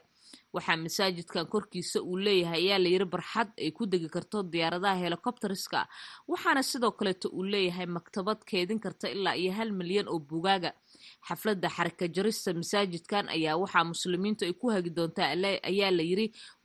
[0.55, 5.87] Waxaa masaajidkan korkiisa uu leeyahay ayaa la yiri barxad ay ku degi karto diyaaradaha helicopteriska
[6.27, 10.71] waxaana sidoo kaleeto uu leeyahay maktabad keedin karta ilaa iyo hal milyan oo bugaaga
[11.27, 15.29] xafladda xarika jarista masaajidkan ayaa waxaa muslimiintu ay ku hagi doontaa
[15.71, 16.03] ayaa la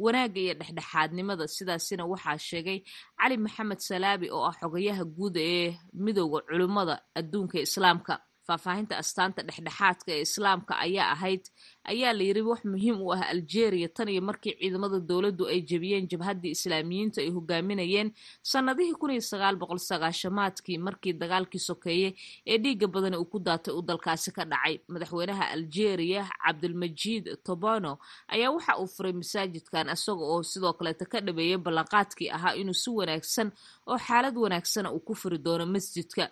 [0.05, 1.45] wanaagga iyo dhexdhexaadnimada.
[1.57, 2.79] Sidaasina waxaa sheegay
[3.21, 5.67] cali maxamed salaabi oo ah xogayaha guud ee
[6.05, 8.15] midooda culimmada adduunka islaamka
[8.47, 11.45] faahfaahinta astaanta dhexdhexaadka ee islaamka ayaa ahayd
[11.93, 16.07] ayaa la yiri wax muhiim u ah algeria tan iyo markii ciidamada dowladdu ay jebiyeen
[16.13, 18.09] jabhaddii islaamiyiinta ay hogaaminayeen
[18.53, 22.09] sannadihii kun iyo sagaal boqol sagaashamaadkii markii dagaalkii sokeeye
[22.47, 24.75] ee dhiiga badani uu ku daatay uu dalkaasi ka dhacay.
[24.93, 27.93] Madaxweynaha algeria cabdulmajiid tobano
[28.35, 32.91] ayaa waxa uu furay masaajidkan isaga oo sidoo kaleeta ka dhabeeyay ballanqaadkii ahaa inuu si
[32.99, 33.49] wanaagsan
[33.91, 36.25] oo xaalad wanaagsana uu ku furi doono masjidka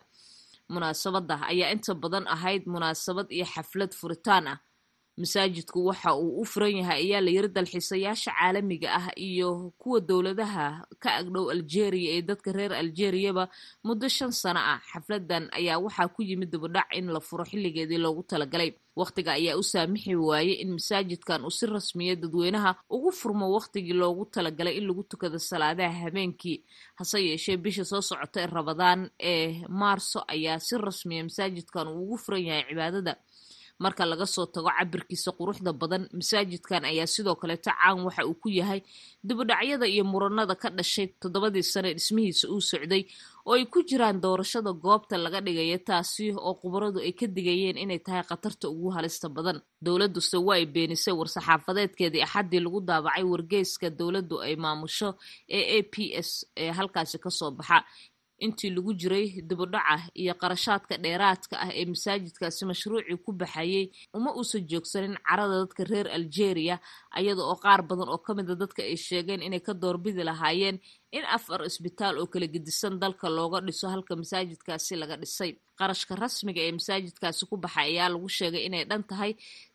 [0.73, 4.59] munaasabada ayaa inta badan ahayd munaasabad iyo xaflad furitaan ah
[5.21, 10.67] masaajidku waxa uu u furan yahay ayaa la yiri dalxiisayaasha caalamiga ah iyo kuwa dowladaha
[11.03, 13.45] ka agdhow algeria ee dadka reer algeriyaba
[13.87, 14.81] muddo shan sano ah.
[14.93, 18.71] Xafladan ayaa waxaa ku yimid dibadhac in la furo xilligeedii loogu talagalay.
[18.97, 24.25] Wakhtiga ayaa u saamixi waayey in masaajidkan uu si rasmiya dadweynaha ugu furmo wakhtigii loogu
[24.35, 26.59] talagalay in lagu tukado salaadaha habeenkii.
[26.99, 32.17] Hase yeeshee bisha soo socota ee rabadaan ee maarso ayaa si rasmiya masaajidkan uu ugu
[32.25, 33.13] furan yahay cibaadada
[33.85, 38.49] marka laga soo tago cabirkiisa quruxda badan masaajidkan ayaa sidoo kaleeto caan waxa uu ku
[38.59, 38.81] yahay
[39.29, 43.03] dibadhacyada iyo muranada ka dhashay toddobadii sane dhismihiisa uu socday
[43.49, 48.01] oo ay ku jiraan doorashada goobta laga dhigaya taasi oo khubaradu ay ka digayeen inay
[48.07, 49.59] tahay khatarta ugu halista badan.
[49.85, 55.09] Dowladuse waa ay beenisay war-saxaafadeedkeedii axaddii lagu daabacay wargeyska dowladdu ay maamusho
[55.59, 55.95] ee a p
[56.27, 56.31] s
[56.63, 57.79] ee halkaasi ka soo baxa
[58.47, 63.85] intii lagu jiray dibudhaca iyo qarashaadka dheeraadka ah ee masaajidkaasi mashruucii ku baxayay
[64.17, 66.77] uma uusan joogsanin carada dadka reer algeria
[67.19, 70.77] ayada oo qaar badan oo ka mida dadka ay sheegeen inay ka doorbidi lahaayeen
[71.17, 75.51] in afar isbitaal oo kala gedisan dalka looga dhiso halka masaajidkaasi laga dhisay.
[75.79, 79.33] Qarashka rasmiga ee masaajidkaasi ku baxay ayaa lagu sheegay inay dhan tahay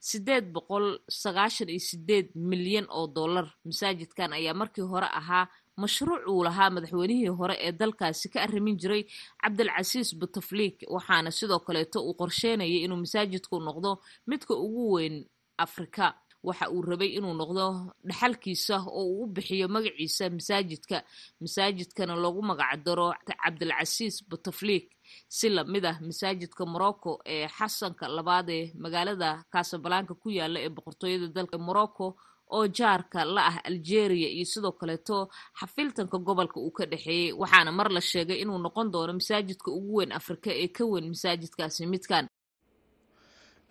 [0.10, 0.86] sideed boqol
[1.21, 3.45] sagaashan iyo sideed milyan oo dollar.
[3.69, 5.45] Masaajidkan ayaa markii hore ahaa
[5.84, 9.04] mashruuc uu lahaa madaxweynihii hore ee dalkaasi ka arrimin jiray
[9.41, 13.91] cabdilcasiis butafliik waxaana sidoo kaleeto uu qorsheynayay inuu masaajidku noqdo
[14.30, 15.15] midka ugu weyn
[15.65, 16.06] afrika
[16.47, 17.65] waxa uu rabay inuu noqdo
[18.10, 20.97] dhaxalkiisa oo uu u bixiyo magaciisa masaajidka.
[21.41, 24.86] Masaajidkana loogu magacdaro cabdilcasiis butafliik
[25.36, 30.69] si la mid ah masaajidka morocco ee xasanka labaad ee magaalada casablanka ku yaalla ee
[30.75, 32.06] boqortooyada dalka morocco
[32.58, 35.17] oo jaarka la ah algeria iyo sidoo kaleeto
[35.60, 40.12] xafiltanka gobolka uu ka dhexeeyey waxaana mar la sheegay inuu noqon doono masaajidka ugu weyn
[40.19, 42.25] afrika ee ka weyn masaajidkaasi midkan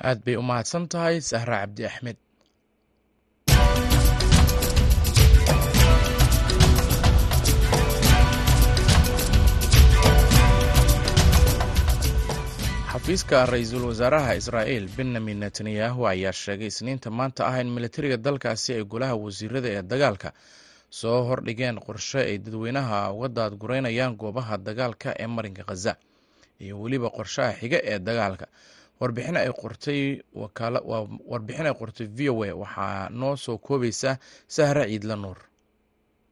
[0.08, 2.16] aad bay u mahadsan tahay sahra cabdi axmed
[13.08, 18.84] xafiiska ra'iisul wasaaraha israa'il benyamin netanyahu ayaa sheegay isniinta maanta ah in militariga dalkaasi ay
[18.84, 20.30] golaha wasiirada ee dagaalka
[20.90, 25.96] soo hordhigeen qorshe ay dadweynaha uga daadgureynayaan goobaha dagaalka ee marinka khaza
[26.60, 28.46] iyo weliba qorshaha xiga ee dagaalka.
[29.00, 29.48] Warbixin ay
[31.80, 34.18] qortay v o a waxaa noo soo koobaysa
[34.48, 35.47] sahra ciidla nuur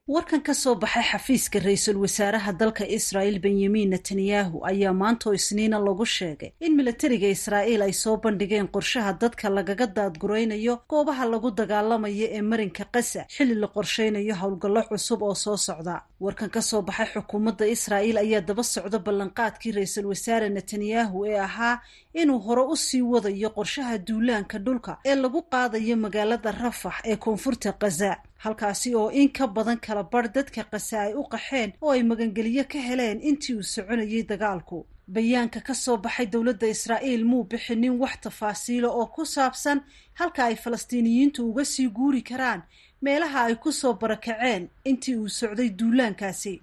[0.09, 6.07] warkan ka soo baxay xafiiska ra'iisul wasaaraha dalka israa'il benyamin netanyahu ayaa maantoo isniina lagu
[6.07, 12.43] sheegay in militariga israa'iil ay soo bandhigeen qorshaha dadka lagaga daadguraynayo goobaha lagu dagaalamayo ee
[12.43, 15.97] marinka qasa xilli la qorshaynayo howlgallo cusub oo soo socda.
[16.21, 21.81] Warkan ka soo baxay xukuumadda israa'iil ayaa daba socda ballanqaadkii ra'iisul wasaare netanyahu ee ahaa
[22.15, 27.73] inuu hore u sii wadayo qorshaha duulaanka dhulka ee lagu qaadayo magaalada rafax ee koonfurta
[27.81, 32.03] khaza halkaasi oo in ka badan kala badh dadka qasa ay u qaxeen oo ay
[32.03, 34.87] magangeliyo ka heleen intii uu soconayay dagaalku.
[35.09, 39.79] Bayaanka ka soo baxay dowladda israa'iil muu bixinin wax tafaasiilo oo ku saabsan
[40.19, 42.63] halka ay falastiiniyiintu uga sii guuri karaan
[43.03, 46.55] meelaha ay ku soo barakaceen intii uu socday duulaankaasi.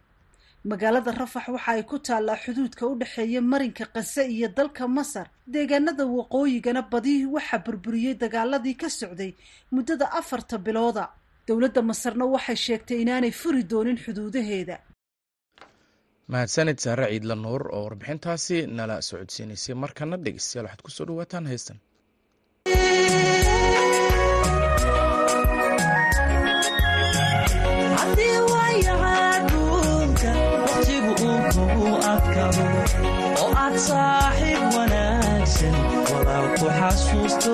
[0.70, 5.28] Magaalada rafax waxa ay ku taallaa xuduudka u dhexeeya marinka kase iyo dalka masar.
[5.48, 9.32] Deegaanada waqooyigana badi waxaa burburiyey dagaaladii ka socday
[9.72, 11.10] muddada afarta bilooda
[11.48, 14.76] dowladda masarna waxay sheegtay inaanay furi doonin xuduudaheeda.
[16.32, 21.78] Mahadsanid sahre ciidla nuur oo warbixintaasi nala socodsiinaysay markana dhegeystayaal waxaad ku soo dhawaataan heystan
[33.42, 35.76] oo aad saaxiib wanaagsan
[36.12, 37.52] walaal ku xasuusta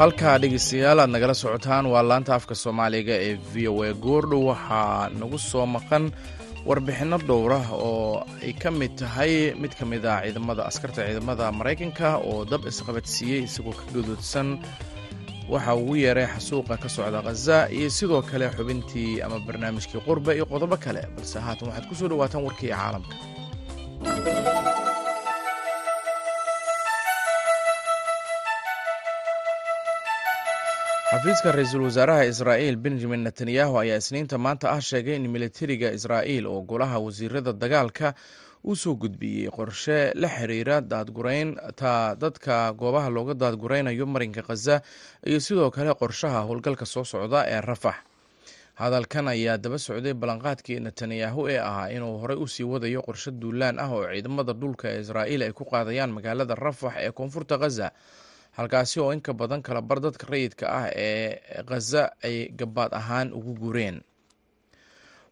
[0.00, 1.84] halkaa dhegeystayaal aad nagala socotaan.
[1.92, 6.04] Waa laanta afka soomaaliga ee v o a goordhow waxaa nagu soo maqan
[6.68, 12.08] warbixinno dhowra oo ay ka mid tahay mid ka mid ah ciidamada askarta ciidamada maraykanka
[12.30, 14.48] oo dab isqabadsiiyey isagoo ka gadoodsan
[15.52, 20.44] waxa ugu yeeray xasuuqa ka socda khaza iyo sidoo kale xubintii ama barnaamijkii qurba iyo
[20.52, 23.14] qodobo kale balse haatan waxaad ku soo dhawaataan warkii caalamka.
[31.10, 36.60] Xafiiska ra'iisul wasaaraha israa'iil benjamin netanyahu ayaa isniinta maanta ah sheegay in militariga israa'iil oo
[36.70, 38.08] golaha wasiirada dagaalka
[38.68, 41.50] uu soo gudbiyey qorshe la xiriira daadgurayn
[41.80, 44.76] ta dadka goobaha looga daadguraynayo marinka khaza
[45.28, 47.96] iyo sidoo kale qorshaha howlgalka soo socda ee rafax
[48.80, 53.78] hadalkan ayaa daba socday ballanqaadkii netanyahu ee ahaa inuu horey u sii wadayo qorshe duulaan
[53.84, 57.88] ah oo ciidamada dhulka ee israa'iil ay ku qaadayaan magaalada rafax ee koonfurta khaza
[58.58, 63.54] halkaasi oo inka badan kala bar dadka rayidka ah ee khaza ay gabaad ahaan ugu
[63.62, 63.98] guureen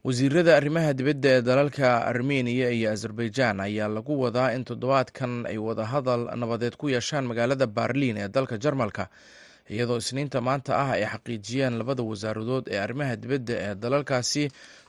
[0.06, 6.22] wasiirada arrimaha dibadda ee dalalka armeniya iyo azerbaijan ayaa lagu wadaa in toddobaadkan ay wadahadal
[6.42, 9.04] nabadeed ku yeeshaan magaalada barliin ee dalka jarmalka
[9.74, 14.44] iyadoo isniinta maanta ah ay xaqiijiyeen labada wasaaradood ee arrimaha dibadda ee dalalkaasi.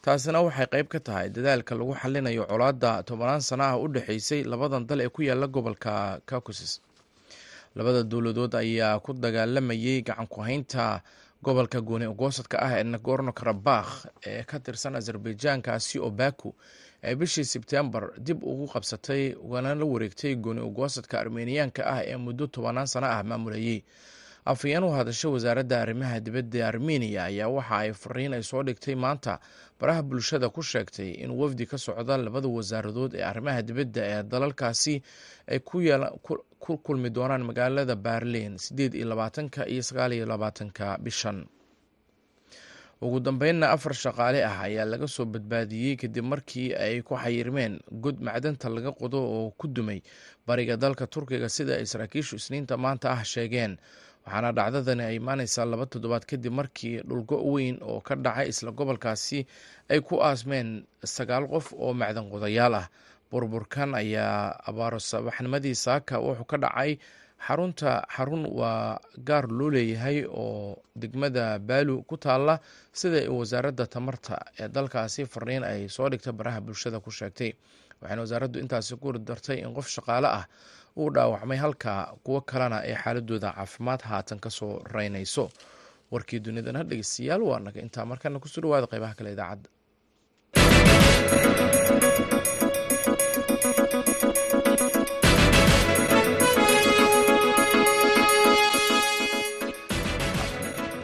[0.05, 4.85] Taasina waxay qayb ka tahay dadaalka lagu xalinayo colaadda tobanaan sano ah u dhexeysay labadan
[4.89, 6.73] dal ee ku yaalla gobolka caucasus.
[7.77, 11.01] Labada dowladood ayaa ku dagaalamayay gacan ku-haynta
[11.43, 13.91] gobolka gooni ogoosadka ah ee nagorno karabakh
[14.25, 16.55] ee ka tirsan azerbaijan kaasi oo baku
[17.03, 22.47] ee bishii sebtembar dib ugu qabsatay ugana la wareegtay gooni ogoosadka armeniyaanka ah ee muddo
[22.47, 23.83] tobanaan sano ah maamulayey
[24.53, 29.39] afhayeen u hadasha wasaaradda arrimaha dibadda armeniya ayaa waxa ay fariin ay soo dhigtay maanta
[29.79, 34.95] baraha bulshada ku sheegtay in wafdi ka socda labada wasaaradood ee arrimaha dibadda ee dalalkaasi
[35.51, 41.45] ay ku kulmi doonaan magaalada berlin sideed iyo labaatanka iyo sagaal iyo labaatanka bishan.
[43.01, 48.17] Ugu dambeynna afar shaqaale ah ayaa laga soo badbaadiyey kadib markii ay ku xayirmeen god
[48.27, 50.01] macdanta laga qodo oo ku dumay
[50.47, 53.77] bariga dalka turkiga sida ay saraakiishu isniinta maanta ah sheegeen
[54.27, 59.39] waxaana dhacdadani ay imaaneysaa laba toddobaad kadib markii dhulgo weyn oo ka dhacay isla gobolkaasi
[59.89, 60.83] ay ku aasmeen
[61.15, 62.87] sagaal qof oo macdan qodayaal ah.
[63.31, 66.91] Burburkan ayaa abaaro sabaxnimadii saaka wuxuu ka dhacay.
[67.45, 72.55] Xarunta xarun waa gaar loo leeyahay oo degmada baalu ku taalla
[72.99, 77.51] sida wasaaradda tamarta ee dalkaasi fariin ay soo dhigta baraha bulshada ku sheegtay.
[78.01, 80.45] Waxaana wasaaraddu intaasi ku dartay in qof shaqaale ah
[81.01, 85.45] uu dhaawacmay halka kuwo kalena ay xaaladooda caafimaad haatan ka soo reynayso.
[86.11, 89.69] Warkii dunidana dhegeystayaal waa naga intaa markana ku soo dhawaada qeybaha kale idaacadda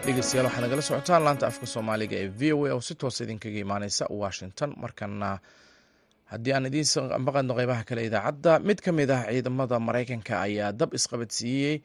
[0.06, 3.60] dhegeystayaal waxaad nagala socotaan laanta afka soomaaliga ee v o a oo si toosa idinkaga
[3.66, 5.30] imaaneysa washington markana
[6.32, 6.86] haddii aan idiin
[7.28, 11.76] maqadno qeybaha kale idaacadda mid ka mid ah ciidamada maraykanka ayaa dab isqabadsiiyey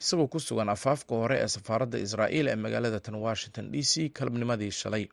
[0.00, 4.70] isagoo ku sugan afaafka hore ee safaaradda israa'iil ee magaalada tan washington d c kalabnimadii
[4.80, 5.04] shalay.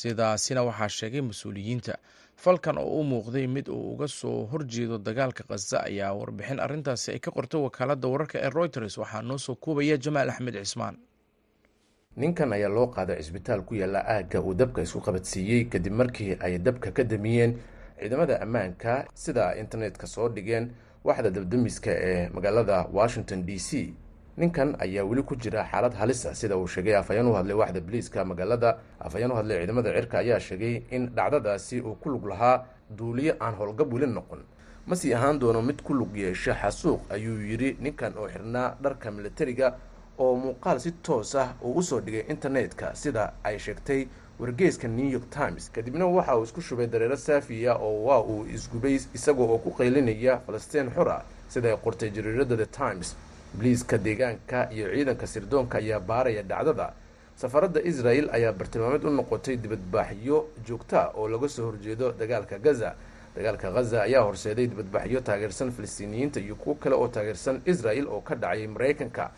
[0.00, 1.94] Sidaasina waxaa sheegay mas'uuliyiinta
[2.36, 7.18] falkan oo u muuqday mid uu uga soo horjeedo dagaalka khaza ayaa warbixin arrintaasi ay
[7.24, 10.96] ka qortay wakaaladda wararka ee reuters waxaa noo soo koobaya jamaal axmed cismaan.
[12.16, 16.58] Ninkan ayaa loo qaaday cisbitaal ku yaalla aagga uu dabka isku qabadsiiyey kadib markii ay
[16.58, 17.52] dabka ka damiyeen
[18.00, 20.70] ciidamada ammaanka sida internetka soo dhigeen
[21.04, 23.94] waxda dabdamiska ee magaalada washington d c.
[24.36, 27.80] Ninkan ayaa weli ku jira xaalad halis ah sida uu sheegay afhayeen u hadlay waxda
[27.80, 32.64] boliiska magaalada afhayeen u hadlay ciidamada cirka ayaa sheegay in dhacdadaasi uu ku lug lahaa
[32.90, 34.42] duuliyo aan howlgab weli noqon.
[34.86, 39.10] Ma sii ahaan doono mid ku lug yeesha xasuuq ayuu yidhi ninkan oo xirnaa dharka
[39.10, 39.74] militariga
[40.18, 44.06] oo muuqaal si toos ah uu u soo dhigay internetka sida ay sheegtay
[44.38, 45.70] wargeyska new york times.
[45.72, 50.38] Kadibna waxa uu isku shubay dareero saafiya oo waa uu isgubay isagoo oo ku qaylinaya
[50.46, 53.16] falastiin ah sida ay qortay jariirada the times.
[53.54, 56.92] Boliiska deegaanka iyo ciidanka sirdoonka ayaa baaraya dhacdada.
[57.36, 62.94] Safaradda israel ayaa bartilmaameed u noqotay dibadbaaxyo joogta oo laga soo horjeedo dagaalka gaza.
[63.36, 68.34] Dagaalka khaza ayaa horseeday dibadbaxyo taageersan falastiiniyiinta iyo kuwo kale oo taageersan israel oo ka
[68.34, 69.30] dhacay maraykanka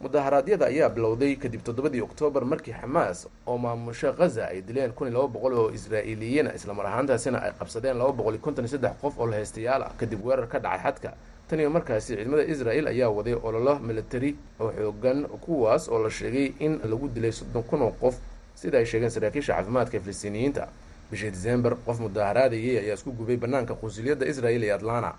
[0.00, 5.26] mudaharaadyada ayaa bilowday kadib toddobadii oktoobar markii xamaas oo maamusho khaza ay dileen kun laba
[5.28, 9.26] boqol oo israa'iiliyiina islamar ahaantaasina ay qabsadeen laba boqol iyo konton iyo saddex qof oo
[9.26, 9.92] la haystayaal ah.
[9.98, 11.10] Kadib weerar ka dhacay xadka
[11.48, 16.52] tan iyo markaasi ciidamada israel ayaa waday ololo militari oo xoogan kuwaas oo la sheegay
[16.60, 18.14] in lagu dilay soddon kun oo qof.
[18.54, 20.68] Sida ay sheegeen saraakiisha caafimaadka ee filistiiniyiinta
[21.10, 25.12] bishii disembar qof mudaharaadayay ayaa isku gubay bannaanka qunsuliyadda israel ee atlanta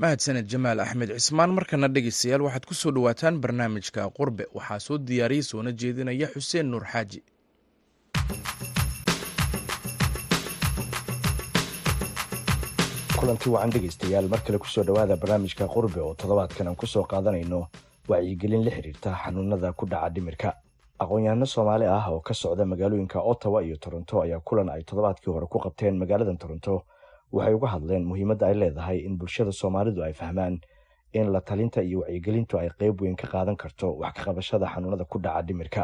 [0.00, 4.44] mahadsaned jamaal axmed cismaan markana dhegeystayaal waxaad ku soo dhowaataan barnaamijka qurbe.
[4.56, 7.20] Waxaa soo diyaariyey soona jeedinaya xuseen nuur xaaji.
[13.18, 17.04] Kulanti wacan dhegaystayaal mar kale ku soo dhowaada barnaamijka qurbe oo toddobaadkan aan ku soo
[17.04, 17.68] qaadanayno
[18.08, 20.50] wacyigelin la xiriirta xanuunada ku dhaca dhimirka.
[20.98, 25.46] Aqoon-yahano soomaali ah oo ka socda magaalooyinka ottawa iyo toronto ayaa kulan ay toddobaadkii hore
[25.46, 26.82] ku qabteen magaaladan toronto
[27.32, 30.60] waxay uga hadleen muhiimadda ay leedahay in bulshada soomaalidu ay fahmaan
[31.12, 35.04] in la talinta iyo wacyigelintu ay qeyb weyn ka qaadan karto wax ka qabashada xanuunada
[35.04, 35.82] ku dhaca dhimirka.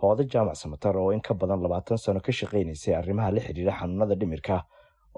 [0.00, 4.14] Hoodo jaamac samatar oo in ka badan labaatan sano ka shaqaynaysay arrimaha la xidhiira xanuunada
[4.20, 4.64] dhimirka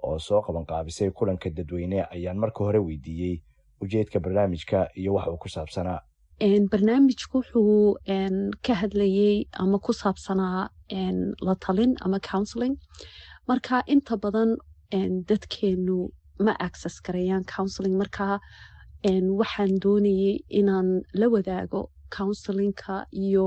[0.02, 3.42] oo soo qabanqaabisay kulanka dadweyne ayaan marka hore weydiiyey
[3.82, 6.00] ujeedka barnaamijka iyo wax uu ku saabsanaa.
[6.70, 7.94] Barnaamijku wuxuu
[8.66, 10.68] ka hadlayey ama ku saabsanaa
[11.46, 12.74] la talin ama counseling.
[13.48, 14.56] Marka inta badan
[15.28, 15.98] dadkeenu
[16.44, 18.26] ma access garayaan counseling marka
[19.40, 20.88] waxaan doonayey inaan
[21.20, 21.80] la wadaago
[22.16, 23.46] counselingka iyo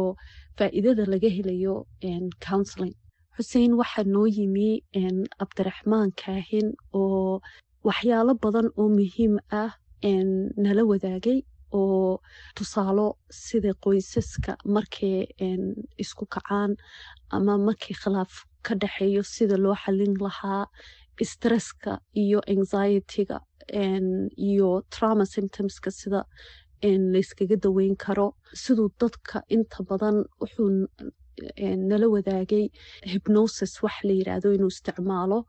[0.58, 1.76] faa'iidada laga helayo
[2.48, 2.96] counseling.
[3.38, 4.70] xuseen waxaa noo yimi
[5.40, 6.68] cabdiraxmaan kaahin
[7.00, 7.40] oo
[7.88, 9.72] waxyaalo badan oo muhiim ah
[10.64, 11.40] nala wadaagay
[11.80, 12.20] oo
[12.58, 13.08] tusaalo
[13.46, 15.18] sida qoysaska markay
[16.04, 16.72] isku kacaan
[17.36, 18.34] ama markii khilaaf
[18.66, 20.64] ka dhexeeyo sida loo xalin lahaa
[21.24, 23.38] stresska iyo anxietyga
[24.38, 26.22] iyo trauma symptomska sida
[27.14, 28.36] layskaga daweyn karo.
[28.54, 30.88] Siduu dadka inta badan wuxuu
[31.90, 32.66] nala wadaagay
[33.12, 35.40] hibnosis wax la yiraahdo inuu isticmaalo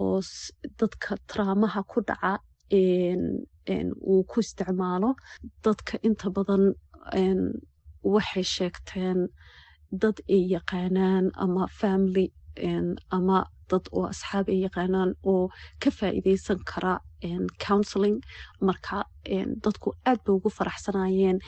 [0.00, 0.20] oo
[0.80, 2.32] dadka traamaha ku dhaca
[4.10, 5.10] uu ku isticmaalo.
[5.64, 6.64] Dadka inta badan
[8.14, 9.28] waxay sheegteen
[10.02, 12.26] dad ay yaqaanaan ama family
[13.16, 13.38] ama
[13.70, 15.48] dad oo asxaab ay yaqaanaan oo
[15.82, 16.94] ka faa'iideysan kara
[17.66, 18.18] counseling.
[18.60, 19.04] Marka
[19.64, 21.38] dadku aad bay ugu faraxsanayeen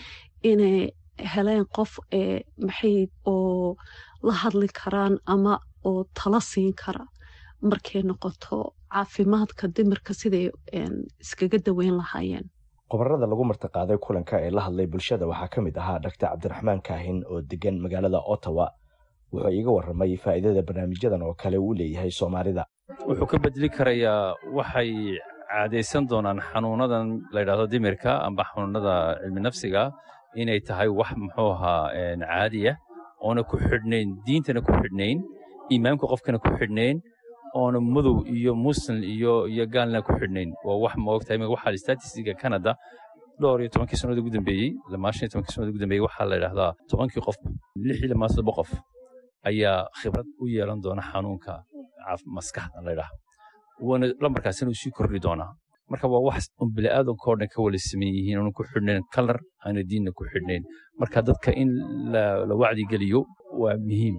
[0.43, 0.91] inay
[1.35, 1.93] heleen qof
[2.67, 3.77] maxay oo
[4.23, 5.55] la hadli karaan ama
[5.85, 7.05] oo tala siin kara.
[7.63, 8.57] Markay noqoto
[8.93, 10.47] caafimaadka dimirka siday
[11.23, 12.47] iskaga daweyn lahaayeen.
[12.91, 17.19] Qobarada lagu martiqaaday kulanka ee la hadlay bulshada waxaa ka mid ahaa dhaktar cabdiraxmaan kaahin
[17.31, 18.67] oo degan magaalada ottawa
[19.33, 22.65] wuxuu iiga warramay faa'iidada barnaamijyadan oo kale uu leeyahay soomaalida.
[23.09, 24.91] Wuxuu ka bedeli karayaa waxay
[25.51, 29.83] caadaysan doonaan xanuunadan layidhahdo dimirka amba xanuunada cilmi nafsiga
[30.41, 31.91] inay tahay wax muxuu ahaa
[32.23, 32.73] caadiya
[33.27, 35.19] oona ku xidhnayn diintana ku xidhnayn
[35.73, 36.97] iimaamka qofkana ku xidhnayn
[37.61, 40.51] oona madow iyo muslim iyo iyo gaalna ku xidhnayn.
[40.67, 42.73] Waa wax ma ogtahay waxaa statistiga canada
[43.41, 46.35] dhowr iyo tobankii sannadood ugu dambeeyey lamaa shan iyo tobankii sannadood ugu dambeeyey waxaa la
[46.39, 47.37] yidhahdaa tobankii qof
[47.87, 48.71] lix iyo lamaa toddoba qof
[49.45, 51.53] ayaa khibrad u yeelan doona xanuunka
[52.37, 53.19] maskaxda la yidhaahdo
[53.89, 55.53] waana lambarkaasina uu sii kordhi doonaa.
[55.91, 59.81] Marka waa wax bini'aadanka oo dhan ka wala sameyn yihiin oona ku xidhnayn kalar aana
[59.91, 60.63] diinna ku xidhnayn.
[61.01, 61.71] Marka dadka in
[62.49, 63.21] la wacdigeliyo
[63.61, 64.17] waa muhiim.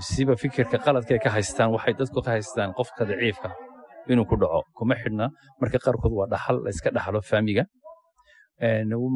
[0.00, 3.50] Siba fikirka qaladka ay ka haystaan waxay dadku ka haystaan qofka daciifka
[4.08, 4.60] inuu ku dhaco.
[4.78, 5.28] Kuma xidhna
[5.60, 7.64] marka qaarkood waa dhaxal la dhaxlo faamiga.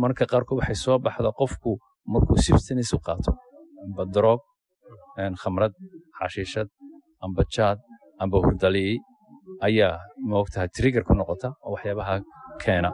[0.05, 1.78] Marka qaarkood waxay soo baxda qofku
[2.12, 3.32] markuu substance u qaato
[3.84, 4.03] amba
[5.43, 5.72] khamrad
[6.18, 6.68] xashiishad
[7.24, 7.78] amba jaad
[8.22, 8.97] amba hurdaliyey
[9.68, 9.95] ayaa
[10.30, 12.14] maogtahay trigger ku noqota oo waxyaabaha
[12.64, 12.91] keena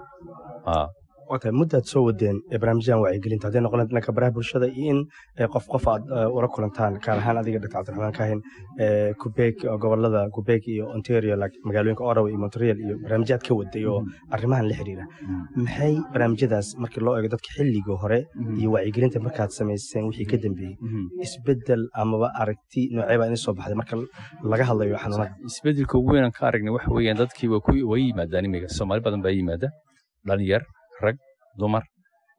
[1.32, 4.98] wata muddaad soo wadeen barnaamijyadan wacyigelinta hadday noqon dhanka baraha bulshada iyo in
[5.54, 6.02] qof qof aad
[6.36, 7.70] ula kulantaan gaar ahaan adiga dr.
[7.74, 8.40] Cabdiraxmaan kaahin
[9.22, 11.36] qubeeg gobollada qubeeg iyo ontario
[11.68, 14.00] magaalooyinka orawa iyo montreal iyo barnaamijyaad ka waday oo
[14.34, 15.04] arrimahan la xiriira.
[15.64, 18.18] Maxay barnaamijyadaas markii loo eego dadka xilligii hore
[18.60, 20.76] iyo wacyigelinta markaad samayseen wixii ka dambeeyey?
[21.26, 23.94] Isbedel amaba aragti noocee baa idin soo baxday marka
[24.52, 27.48] laga hadlayo xanuunada isbeddelka ugu weyn aan ka aragnay waxa weeyaan dadkii
[27.92, 29.68] way yimaadaan imiga soomaali badan baa yimaada
[30.28, 30.62] dhalinyar
[31.04, 31.16] rag
[31.60, 31.84] dumar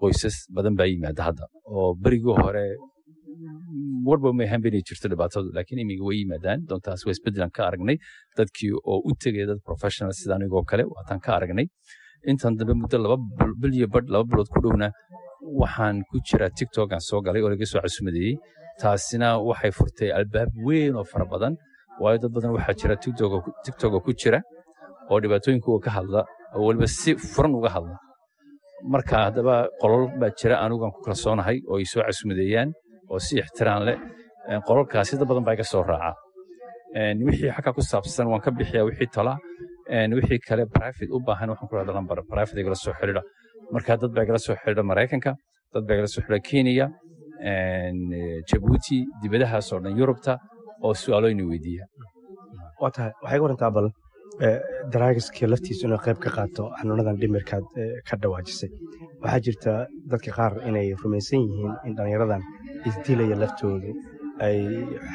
[0.01, 1.45] qoysas badan baa yimaada hadda
[1.75, 2.65] oo berigii hore
[4.07, 6.59] warba may inay jirto dhibaatadu laakiin imiga way yimaadaan.
[6.69, 7.97] Doontaas waa isbedelan ka aragnay.
[8.37, 11.67] Dadkii oo u tegaya dad professional sida anigoo kale waataan ka aragnay.
[12.31, 13.17] Intan dambe muddo laba
[13.61, 14.87] bil iyo laba bilood ku dhowna
[15.61, 18.35] waxaan ku jiraa tiktok aan soo galay oo laga soo casumadeeyey
[18.81, 21.53] taasina waxay furtay albaab weyn oo fara badan
[22.01, 22.95] waayo dad badan waxaa jira
[23.65, 24.39] tiktoka ku jira
[25.11, 26.21] oo dhibaatooyinkooga ka hadla
[26.55, 27.95] oo weliba si furan uga hadla
[28.93, 32.69] marka haddaba qolol baa jira anigaan ku kalsoonahay oo ay soo casumadeeyaan
[33.11, 33.97] oo si ixtiraan leh
[34.67, 36.11] qololkaasi dad badan baa iga soo raaca.
[37.27, 39.33] Wixii xagga ku saabsan waan ka bixiyaa wixii tala.
[40.17, 43.21] Wixii kale private u baahan waxaan ku rahda lambar private igala soo xidhiidha
[43.73, 45.31] marka dad baa igala soo xidhiidha maraykanka
[45.73, 46.87] dad baa igala soo xidhiidha kenya
[48.49, 50.33] jabuuti dibadahaasoo dhan yurubta
[50.85, 51.85] oo su'aalooyina weydiiya.
[52.81, 53.87] Waa tahay waxay ga warantaa bal
[54.93, 57.65] daraagiskii laftiisu inuu qayb ka qaato xanuunadan dhimirkaad
[58.09, 58.69] ka dhawaajisay.
[59.23, 59.73] Waxaa jirta
[60.11, 62.41] dadka qaar inay rumaysan yihiin in dhallinyaradan
[62.89, 63.91] isdilaya laftoodu
[64.47, 64.57] ay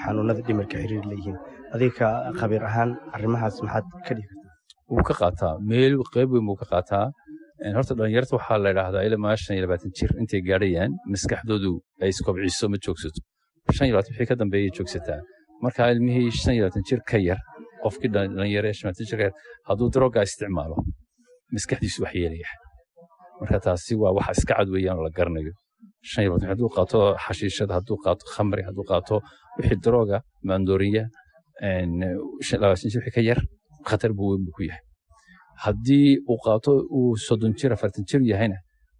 [0.02, 1.36] xanuunada dhimirka xiriir leeyihiin.
[1.74, 2.08] Adiga
[2.40, 4.48] khabiir ahaan arrimahaas maxaad ka dhigi kartaa?
[4.92, 5.54] Wuu ka qaataa.
[5.70, 7.06] Meel qayb weyn buu ka qaataa.
[7.76, 12.66] Horta dhallinyarta waxaa la idhaahdaa ilaa shan iyo labaatan jir intay gaadhayaan maskaxdoodu ay iskobciso
[12.72, 13.20] ma joogsato.
[13.76, 15.20] Shan iyo labaatan wixii ka dambeeyay joogsataa.
[15.64, 17.40] Marka ilmihii shan iyo labaatan jir ka yar
[19.08, 19.32] jir ka yar
[19.68, 20.76] hadduu droga isticmaalo
[21.54, 22.48] maskaxdiisu wax yeelaya.
[23.40, 25.52] Marka taasi waa waxa iska cad weeyaan oo la garanayo.
[26.10, 29.14] Shan iyo labaatan hadduu qaato xashiishada hadduu qaato khamri hadduu qaato
[29.58, 30.16] wixii droga
[30.48, 31.04] maandooriya
[32.62, 33.40] labaatan ka yar
[33.88, 34.82] khatar buu weyn buu ku yahay.
[35.64, 38.58] Haddii uu qaato uu soddon jir afartan jir yahayna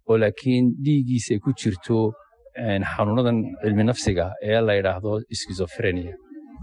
[0.09, 1.97] oo laakiin dhiiggiisa ay ku jirto
[2.93, 5.11] xanuunadan cilmi nafsiga ee la yidhaahdo
[5.41, 6.13] skizofrenia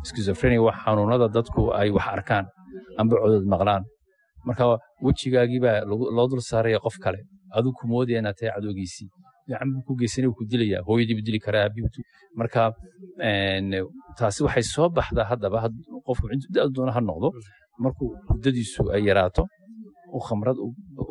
[0.08, 2.44] skizofrenia waa xanuunada dadku ay wax arkaan
[3.00, 3.82] amba codod maqlaan.
[4.46, 4.64] Marka
[5.06, 5.78] wejigaagii baa
[6.16, 7.18] loo dul saaraya qof kale
[7.56, 9.08] aduu ku moodaya inaad tahay cadowgiisii.
[9.86, 11.68] Ku geysanay ku dilaya hooyadii buu dili karaa
[12.38, 12.62] marka
[14.18, 15.58] taasi waxay soo baxdaa haddaba
[16.06, 17.28] qofku da doona ha noqdo.
[17.84, 19.42] Markuu muddadiisu ay yaraato
[20.14, 20.56] uu khamrad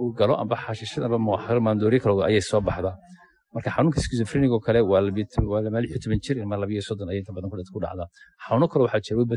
[0.04, 1.18] u galo amba xashiishad amba
[1.66, 2.96] maandooriyo kale ayay soo baxdaa
[3.58, 5.02] marka xanuunka skizofreniga oo kale waa
[8.72, 9.28] kale waxaa jira way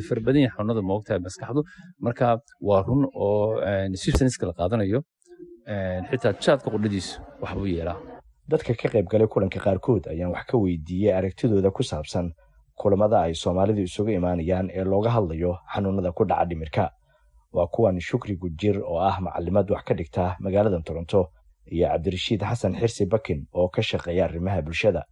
[0.55, 1.61] xanuunada moogtahay maskaxdu.
[2.07, 2.27] Marka
[2.69, 3.61] waa run oo
[4.03, 5.01] substanska la qaadanayo
[6.11, 7.13] xitaa jaadka qudhadiisu
[7.43, 7.99] wax yeelaa.
[8.51, 12.27] Dadka ka qayb galay kulanka qaarkood ayaan wax ka weydiiyey aragtidooda ku saabsan
[12.81, 16.85] kulamada ay soomaalidu isugu imaanayaan ee looga hadlayo xanuunada ku dhaca dhimirka.
[17.57, 21.21] Waa kuwan shukri gujir oo ah macalimad wax ka dhigta magaalada toronto
[21.71, 25.03] iyo cabdirashiid xasan xirsi bakin oo ka shaqeeya arrimaha bulshada.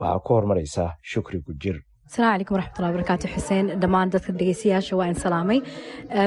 [0.00, 1.76] Waxaa ku horumaraysa shukri gujir.
[2.08, 3.66] Asalaamu calaykum waraxmatullahi wabarakaatu xuseen.
[3.82, 5.58] Dhammaan dadka dhegeystayaasha waa in salaamay.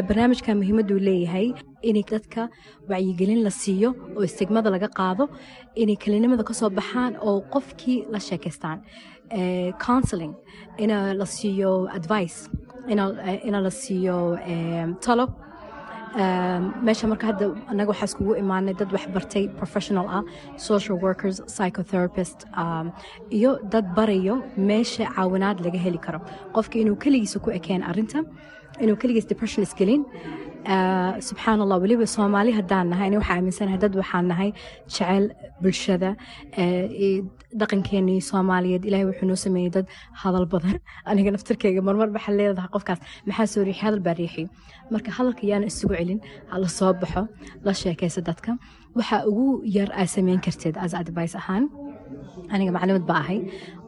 [0.08, 1.48] Barnaamijka muhiimaduu leeyahay
[1.90, 2.50] inay dadka
[2.90, 5.30] wacyigelin la siiyo oo istigmada laga qaado
[5.76, 8.80] inay kelinimada ka soo baxaan oo qofkii la sheekaystaan.
[9.86, 10.34] Counseling
[10.80, 12.50] ina la siiyo advice
[12.90, 14.18] ina la siiyo
[15.06, 15.26] talo
[16.88, 20.24] meesha marka hadda anaga waxaa iskugu imaanay dad wax bartay professional ah
[20.70, 22.40] social workers psychotherapist
[23.38, 24.36] iyo dad barayo
[24.70, 26.20] meesha caawinaad laga heli karo.
[26.56, 28.20] Qofka inuu keligiisa ku ekeen arinta
[28.84, 30.04] inuu keligiis depression isgelin
[31.30, 34.50] subxaan allah weliba soomaali haddaan nahay ani waxaa aaminsanahay dad waxaan nahay
[34.88, 35.26] jecel
[35.62, 36.10] bulshada
[37.62, 38.84] dhaqankeenii soomaaliyeed.
[38.90, 39.88] Ilaahay wuxuu noo sameeyey dad
[40.24, 40.80] hadal badan.
[41.10, 43.00] Aniga naftirkeyga marmar waxaa leedahay qofkaas.
[43.28, 44.48] Maxaa soo riixi hadal baa riixi
[44.92, 46.20] marka hadalka yaana isugu celin
[46.52, 47.28] hala soo baxo
[47.66, 48.58] la sheekaysa dadka.
[48.98, 49.48] Waxa ugu
[49.78, 51.66] yar aa sameyn karteed as advice ahaan
[52.54, 53.40] aniga maclimad ba ahay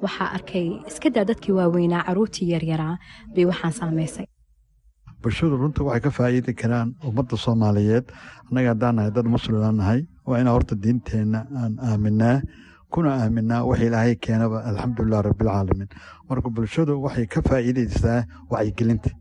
[0.04, 2.96] waxaa arkay iska daa dadkii waaweynaa caruurtii yaryaraa
[3.36, 4.28] bay waxaan saameysay
[5.22, 8.06] bulshadu runta waxay ka faa'iidi karaan ummadda soomaaliyeed.
[8.50, 12.42] Annaga haddaan nahay dad muslimaan nahay waa inaan horta diinteenna aan aaminaa
[12.94, 15.90] kuna aaminaa wax ilaahay keenaba alxamdulilah rabbilcaalamiin
[16.30, 19.12] marka bulshadu waxay ka faa'iidaysaa wacyigelinta.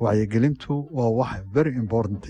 [0.00, 2.24] Wacyigelintu waa wax very important.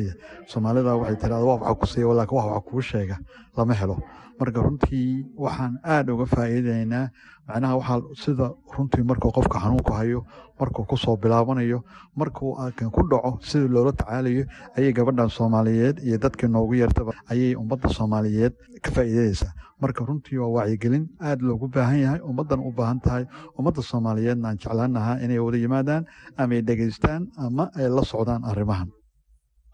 [0.53, 3.16] Soomaalida waxay tirahda wax waxa ku siiya laakiin wax waxa kuu sheega
[3.57, 3.97] lama helo
[4.41, 5.09] marka runtii
[5.45, 7.07] waxaan aad uga faa'iidaynaa
[7.49, 10.20] macnaha waxaa sida runtii markuu qofka xanuunku hayo
[10.61, 11.78] markuu ku soo bilaabanayo
[12.20, 14.45] markuu kan ku dhaco sida loola tacaalayo
[14.76, 20.51] ayay gabadhan soomaaliyeed iyo dadkii noogu yartaba ayay ummadda soomaaliyeed ka faa'iidaysaa marka runtii waa
[20.57, 23.24] wacyigelin aad loogu baahan yahay ummaddan u baahan tahay
[23.59, 26.05] ummadda soomaaliyeedna aan jeclaanahaa inay wada yimaadaan
[26.37, 28.89] ama ay dhegaystaan ama ay la socdaan arrimahan.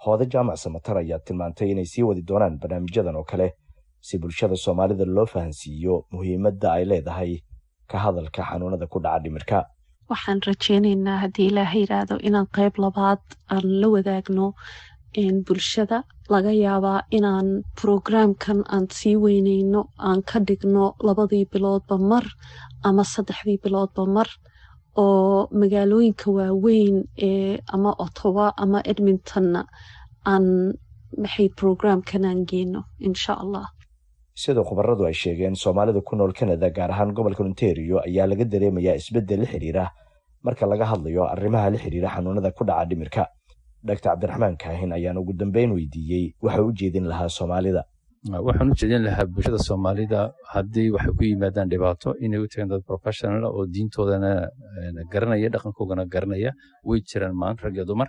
[0.04, 3.46] Hoode jaamac samatar ayaa tilmaantay inay sii wadi doonaan barnaamijyadan oo kale
[4.06, 7.32] si bulshada soomaalida loo fahansiiyo muhiimadda ay leedahay
[7.90, 9.58] ka hadalka xanuunada ku dhaca dhimirka.
[10.10, 13.22] Waxaan rajeynaynaa haddii ilaaha yidhaahdo inaan qayb labaad
[13.54, 14.46] aan la wadaagno
[15.46, 15.98] bulshada
[16.32, 17.48] laga yaabaa inaan
[17.78, 22.24] brograamkan aan sii weyneyno aan ka dhigno labadii biloodba mar
[22.88, 24.28] ama saddexdii biloodba mar
[25.02, 26.96] oo magaalooyinka waaweyn
[27.28, 29.60] ee ama ottawa ama edmontonna
[30.32, 30.46] aan
[31.22, 33.66] maxay brograamkan aan geyno insha allah
[34.42, 38.96] sida khubaradu ay sheegeen soomaalida ku nool kanada gaar ahaan gobolka ontario ayaa laga dareemayaa
[39.00, 39.84] isbeddel la xidhiira
[40.46, 43.24] marka laga hadlayo arrimaha la xidhiira xanuunada ku dhaca dhimirka.
[43.88, 47.82] Dr cabdiraxmaan kaahin ayaan ugu dambeyn weydiiyey waxa u jeedin lahaa soomaalida.
[48.46, 50.20] Waxaan u jeedin lahaa bulshada soomaalida
[50.54, 54.32] haddii waxay ku yimaadaan dhibaato inay u tagaan dad professional oo diintoodana
[55.12, 56.50] garanaya dhaqankoogana garanaya
[56.88, 58.08] way jiraan maanta rag iyo dumar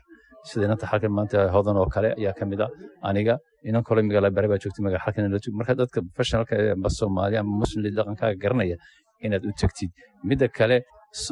[0.49, 2.67] sida inanta xalkan maanta hodan oo kale ayaa ka mid a
[3.09, 3.35] aniga
[3.69, 5.55] inan kale magaala bare baa joogtay magaa xalkan la joog.
[5.59, 8.77] Marka dadka professionalka amba soomaali ama muslim dhaqankaaga garanaya
[9.25, 9.91] inaad u tegtid
[10.29, 10.77] midda kale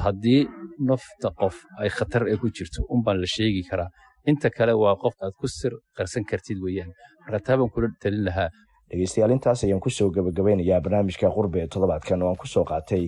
[0.05, 0.41] haddii
[0.89, 3.89] nafta qof ay khatar ee ku jirto unbaan la sheegi karaa.
[4.29, 6.91] Inta kale waa qof aad ku sir qarsan kartid weeyaan.
[7.25, 8.49] Marka taa baan kula talin lahaa.
[8.89, 13.03] Dhegeystayaal intaas ayaan ku soo gabagabeynayaa barnaamijka qurbe toddobaadkan oo aan ku soo qaatay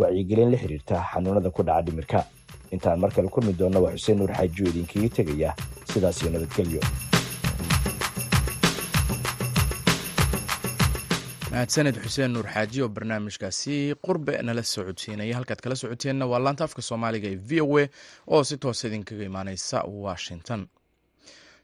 [0.00, 2.18] wacyigelin la xiriirta xanuunada ku dhaca dhimirka
[2.74, 5.50] intaan mar kale kulmi doonna waa xuseen nuur xaajiyo idinkaga tegaya
[5.92, 6.80] sidaas iyo nabadgelyo
[11.52, 13.74] mahadsaned xuseen nuur xaaji oo barnaamijkaasi
[14.06, 17.88] qurbe nala socodsiinaya halkaad kala socoteenna waa laanta afka soomaaliga ee v o a
[18.26, 20.66] oo si toosa idinkaga imaaneysa washington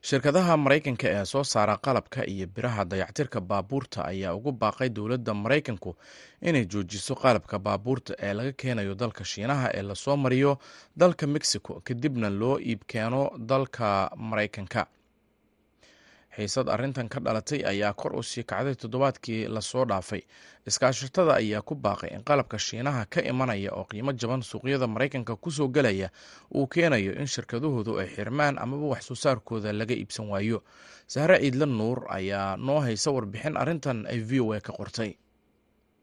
[0.03, 5.96] shirkadaha maraykanka ee soo saara qalabka iyo biraha dayactirka baabuurta ayaa ugu baaqay dowladda maraykanku
[6.42, 10.59] inay joojiso qalabka baabuurta ee laga keenayo dalka shiinaha ee la soo mariyo
[10.96, 14.86] dalka mexico kadibna loo iib keeno dalka maraykanka
[16.39, 20.22] xiisad arrintan ka dhalatay ayaa kor u sii kacday toddobaadkii la soo dhaafay.
[20.66, 25.51] Iskaashatada ayaa ku baaqay in qalabka shiinaha ka imanaya oo qiimo jaban suuqyada maraykanka ku
[25.51, 26.09] soo gelaya
[26.55, 30.62] uu keenayo in shirkadahoodu ay xirmaan amaba wax soo saarkooda laga iibsan waayo.
[31.07, 35.16] Sahre ciidla nuur ayaa noo haysa warbixin arrintan ay v o a ka qortay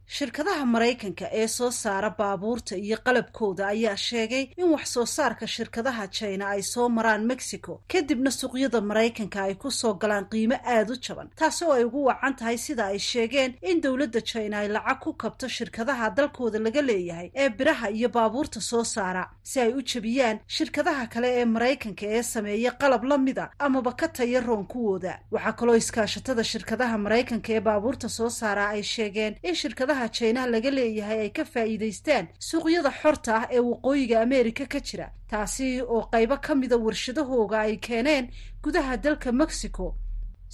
[0.07, 6.07] shirkadaha maraykanka ee soo saara baabuurta iyo qalabkooda ayaa sheegay in wax soo saarka shirkadaha
[6.07, 7.81] jina ay soo maraan mexico.
[7.87, 12.03] Kadibna suuqyada maraykanka ay ku soo galaan qiimo aada u jaban taasi oo ay ugu
[12.05, 16.81] wacan tahay sida ay sheegeen in dowladda jina ay lacag ku kabto shirkadaha dalkooda laga
[16.81, 22.05] leeyahay ee biraha iyo baabuurta soo saara si ay u jebiyaan shirkadaha kale ee maraykanka
[22.05, 27.49] ee sameeya qalab la mida amaba ka taya roon kuwooda waxaa kaloo iskaashatada shirkadaha maraykanka
[27.53, 32.91] ee baabuurta soo saara ay sheegeen in shirkadaha jinaha laga leeyahay ay ka faa'iidaystaan suuqyada
[33.01, 38.25] xorta ah ee waqooyiga ameerika ka jira taasi oo qaybo ka mida warshadahooga ay keeneen
[38.63, 39.95] gudaha dalka mexico.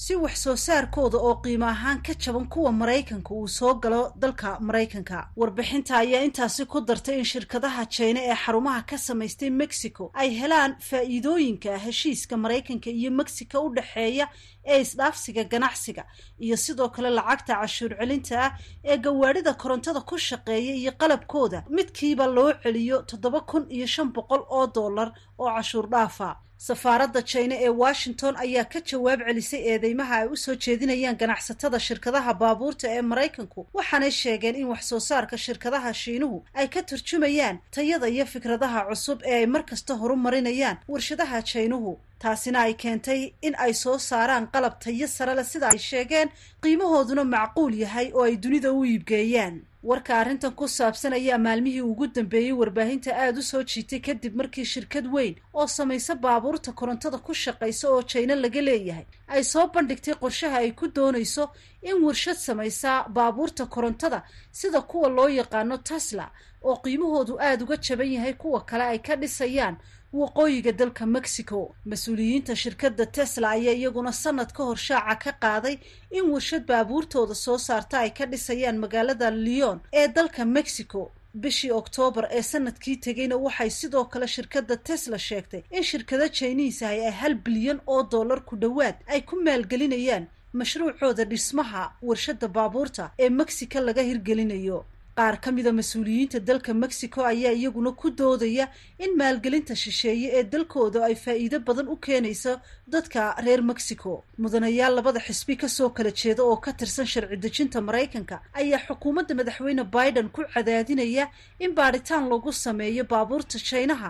[0.04, 4.58] Si wax soo saarkooda oo qiimo ahaan ka jaban kuwa maraykanka uu soo galo dalka
[4.68, 5.18] maraykanka.
[5.40, 10.72] Warbixinta ayaa intaasi ku dartay in shirkadaha jina ee xarumaha ka samaystay mexico ay helaan
[10.90, 14.26] faa'iidooyinka heshiiska maraykanka iyo mexico u dhexeeya
[14.66, 16.04] ee isdhaafsiga ganacsiga
[16.40, 18.52] iyo sidoo kale lacagta cashuur celinta ah
[18.84, 21.64] ee gawaadhida korontada ku shaqeeya iyo qalabkooda.
[21.70, 25.10] Midkiiba loo celiyo toddoba kun iyo shan boqol oo dollar
[25.40, 26.30] oo cashuur dhaafa
[26.68, 32.34] safaaradda jina ee washington ayaa ka jawaab celisay eedeymaha ay u soo jeedinayaan ganacsatada shirkadaha
[32.42, 38.08] baabuurta ee maraykanku waxaanay sheegeen in wax soo saarka shirkadaha shiinuhu ay ka turjumayaan tayada
[38.16, 41.92] iyo fikradaha cusub ee ay mar kasta horumarinayaan warshadaha jaynuhu
[42.22, 46.30] taasina ay keentay in ay soo saaraan qalab tayo sare leh sida ay sheegeen
[46.64, 49.56] qiimahooduna macquul yahay oo ay dunida u iibgeeyaan.
[49.84, 54.66] Warka arrintan ku saabsan ayaa maalmihii ugu dambeeyey warbaahinta aada u soo jiitay kadib markii
[54.66, 60.14] shirkad weyn oo samaysa baabuurta korontada ku shaqaysa oo jayno laga leeyahay ay soo bandhigtay
[60.22, 61.50] qorshaha ay ku doonayso
[61.82, 66.30] in warshad samaysa baabuurta korontada sida kuwa loo yaqaano tesla
[66.62, 69.76] oo qiimahoodu aada uga jaban yahay kuwa kale ay ka dhisayaan
[70.14, 71.60] waqooyiga dalka mexico
[71.92, 75.76] mas'uuliyiinta shirkadda tesla ayaa iyaguna sanad ka hor shaaca ka qaaday
[76.18, 81.12] in warshad baabuurtooda soo saarta ay ka dhisayaan magaalada leon ee dalka mexico.
[81.42, 87.00] Bishii oktoobar ee sannadkii tegeyna waxay sidoo kale shirkadda tesla sheegtay in shirkado jiniis ahi
[87.08, 90.26] ay hal bilyan oo dollar ku dhowaad ay ku maalgelinayaan
[90.60, 94.80] mashruucooda dhismaha warshadda baabuurta ee mexico laga hirgelinayo
[95.18, 98.66] qaar ka mida mas'uuliyiinta dalka mexico ayaa iyaguna ku doodaya
[99.04, 102.54] in maalgelinta shisheeye ee dalkooda ay faa'iido badan u keenayso
[102.94, 104.24] dadka reer mexico.
[104.44, 109.34] Mudanayaal labada xisbi ka soo kala jeeda oo ka tirsan sharci dejinta maraykanka ayaa xukuumadda
[109.40, 111.26] madaxweyne biden ku cadaadinaya
[111.60, 114.10] in baadhitaan lagu sameeyo baabuurta jaynaha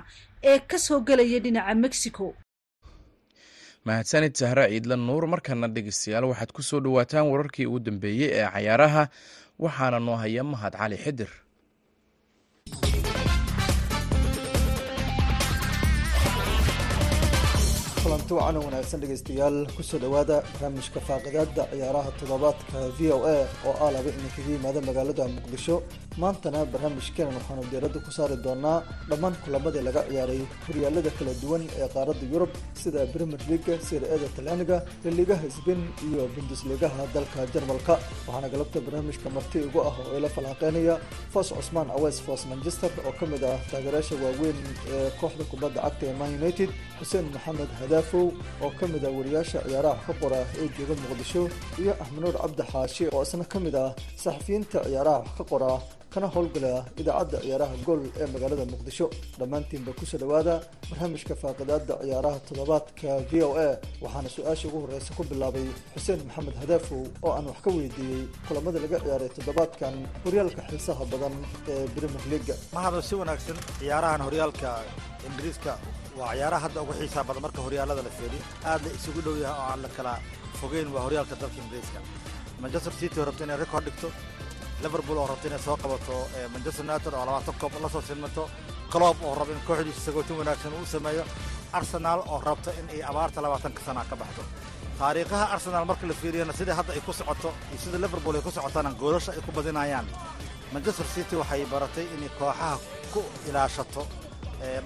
[0.51, 2.25] ee ka soo gelaya dhinaca mexico.
[3.85, 9.03] Mahadsanid sahre ciidla nuur markana dhegeystayaal waxaad ku soo dhowaataan wararkii ugu dambeeyey ee cayaaraha
[9.63, 11.29] waxaana noo haya mahad cali xidir
[18.11, 23.47] kulanti wacan oo wanaagsan dhegaystayaal ku soo dhowaada barnaamijka faaqidaada ciyaaraha toddobaadka v o a
[23.67, 25.75] oo ah laba idinkaga yimaada magaalada muqdisho.
[26.19, 31.87] Maantana barnaamijkeenan waxaanu diiradda ku saari doonaa dhammaan kulamadii laga ciyaaray horyaalada kala duwan ee
[31.93, 32.51] qaaradda yurub
[32.81, 37.93] sida premier leaga sir-ada talyaaniga laligaha sbain iyo bundusligaha dalka jarmalka.
[38.27, 40.99] Waxaana galabta barnaamijka marti igu ah oo ila falanqeynaya
[41.33, 44.57] fos cusmaan aweys fos manchester oo ka mid ah taageerayaasha waaweyn
[44.95, 48.33] ee kooxda kubadda cagta ee man united xuseen maxamed hadaafo hadafow
[48.65, 51.41] oo ka mid ah wariyaasha ciyaaraha wax ka qora ee jooga muqdisho
[51.81, 53.93] iyo axmenuur cabdi xaashi oo isna ka mid ah
[54.23, 55.71] saxafiyiinta ciyaaraha wax ka qora
[56.13, 59.05] kana howlgala idaacadda ciyaaraha gool ee magaalada muqdisho.
[59.39, 60.55] Dhammaantiinba ku soo dhowaada
[60.89, 63.67] barnaamijka faaqidaada ciyaaraha toddobaadka v o a
[64.03, 68.79] waxaana su'aasha ugu horreysa ku bilaabay xuseen maxamed hadaafow oo aan wax ka weydiiyey kulamada
[68.83, 69.93] laga ciyaaray toddobaadkan
[70.25, 71.33] horyaalka xiisaha badan
[71.71, 74.69] ee premier leaga mahado si wanaagsan ciyaarahan horyaalka
[75.27, 75.71] ingiriiska
[76.19, 79.57] waa ciyaaraha hadda ugu xiisaha badan marka horyaalada la feeliyo aad la isugu dhow yahay
[79.59, 80.13] oo aan la kala
[80.59, 81.99] fogeyn waa horyaalka dalka ingiriiska.
[82.61, 84.07] Manchester city oo rabta inay record dhigto.
[84.83, 86.15] Liverpool oo rabta inay soo qabato.
[86.53, 88.43] Manchester united oo labaatan koob la soo silmato.
[88.93, 91.23] Clob oo raba in kooxdiisa sagootin wanaagsan uu sameeyo.
[91.77, 94.43] Arsenal oo rabta in ay abaarta labaatanka sana ka baxdo.
[94.99, 98.51] Taariikhaha arsenal marka la fiiriyana sidai hadda ay ku socoto iyo sida liverpool ay ku
[98.51, 100.05] socotaana goolasha ay ku badinayaan.
[100.73, 102.77] Manchester city waxay baratay inay kooxaha
[103.13, 104.03] ku ilaashato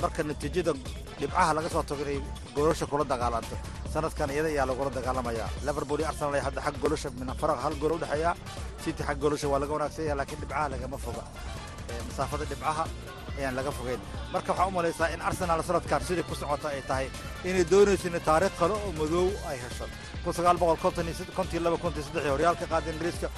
[0.01, 0.73] marka natiijada
[1.19, 2.19] dhibcaha laga soo tago inay
[2.55, 3.55] goolasha kula dagaalanto.
[3.93, 5.45] Sanadkan iyada ayaa lagula dagaalamaya.
[5.67, 8.31] Liverpool iyo arsenal hadda xag goolasha min faraq hal gool u dhexeeya.
[8.83, 11.23] City xag goolasha waa laga wanaagsan yahay laakiin dhibcaha lagama foga.
[12.07, 12.83] Masaafada dhibcaha
[13.39, 13.99] ayaan laga fogeyn.
[14.33, 17.07] Marka waxaa u malaysaa in arsenal sanadkan sidai ku socota ay tahay
[17.49, 19.85] inay doonayso in taariikh kale oo madow ay hesho.
[22.35, 23.29] Horyaalka qaaday ingiriiska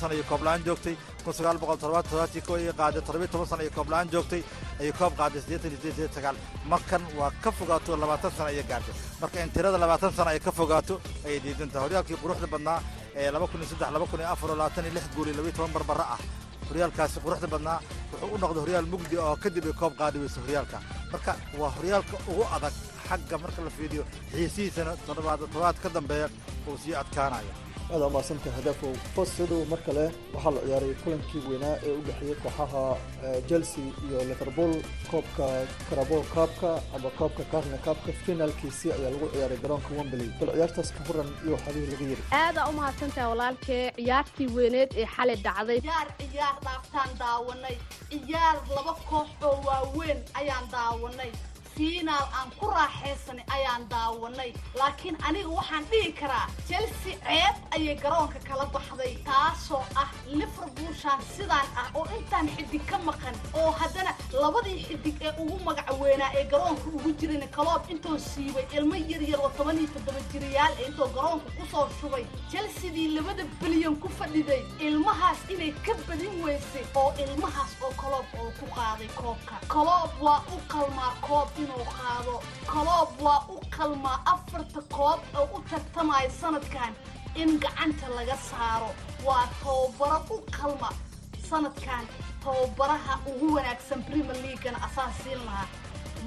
[0.00, 0.96] sano iyo koob la'aan joogtay.
[1.26, 3.02] Ayay qaaday
[3.50, 4.42] sano iyo koob la'aan joogtay
[4.80, 5.42] ayay koob qaaday
[6.72, 10.50] markan waa ka fogaato labaatan sano ayay gaartay marka in tirada labaatan sano ay ka
[10.52, 12.80] fogaato ayay diidan tahay horyaalkii quruxda badnaa
[13.14, 13.30] ee
[15.14, 16.18] guul iyo barbara ah
[16.68, 17.78] horyaalkaasi quruxda badnaa
[18.12, 20.78] wuxuu u noqday horyaal mugdi oo kadib ay koob qaadi horyaalka.
[21.12, 22.74] Marka waa horyaalka ugu adag
[23.08, 26.28] xagga marka la fiiriyo xiisihiisana toddobaad ka dambeeya
[26.68, 27.52] uu sii adkaanayo
[27.94, 32.82] aad amaadsantahay hadaafow fosadow mar kale waxaa la ciyaaray kulankii weynaa ee u dhexeeyey kooxaha
[33.48, 34.72] chelsea iyo liverpool.
[35.10, 35.46] Koobka
[35.90, 40.28] carabol kaabka ama koobka carna kaabka finaalkiisii ayaa lagu ciyaaray garoonka wembley.
[40.40, 45.06] Bal ciyaartaas ka huran iyo waxaabihii laga yiri aadaa u mahadsantahay walaalkee ciyaartii weyneed ee
[45.16, 45.78] xalay dhacday.
[45.86, 47.76] Ciyaar ciyaar dhaaftaan daawanay.
[48.10, 51.30] Ciyaar laba koox oo waaweyn ayaan daawanay
[51.76, 54.52] fiinaal aan ku raaxaysanay ayaan daawanay.
[54.80, 61.68] Laakiin aniga waxaan dhihi karaa chelsea ceeb ayay garoonka kala baxday taasoo ah liverpoolshaan sidaan
[61.82, 66.44] ah oo intaan xidig ka maqan oo haddana labadii xidig ee ugu magaca weynaa ee
[66.52, 71.08] garoonka ugu jiran kaloob intuu siibay ilmo yaryar oo toban iyo toddoba jirayaal ee intuu
[71.16, 72.24] garoonka ku soo shubay.
[72.50, 78.50] Chelseadii labada bilyan ku fadhiday ilmahaas inay ka badin weysay oo ilmahaas oo kaloob oo
[78.60, 79.54] ku qaaday koobka.
[79.74, 82.34] Kaloob waa u qalmaa koob inuu qaado
[82.72, 86.92] kaloob waa u qalmaa afarta koob oo u tartamaya sanadkan
[87.42, 88.90] in gacanta laga saaro.
[89.26, 90.90] Waa tababaro u qalma
[91.48, 92.04] sanadkan
[92.44, 95.66] tababaraha ugu wanaagsan premier leaguana asaa siin lahaa.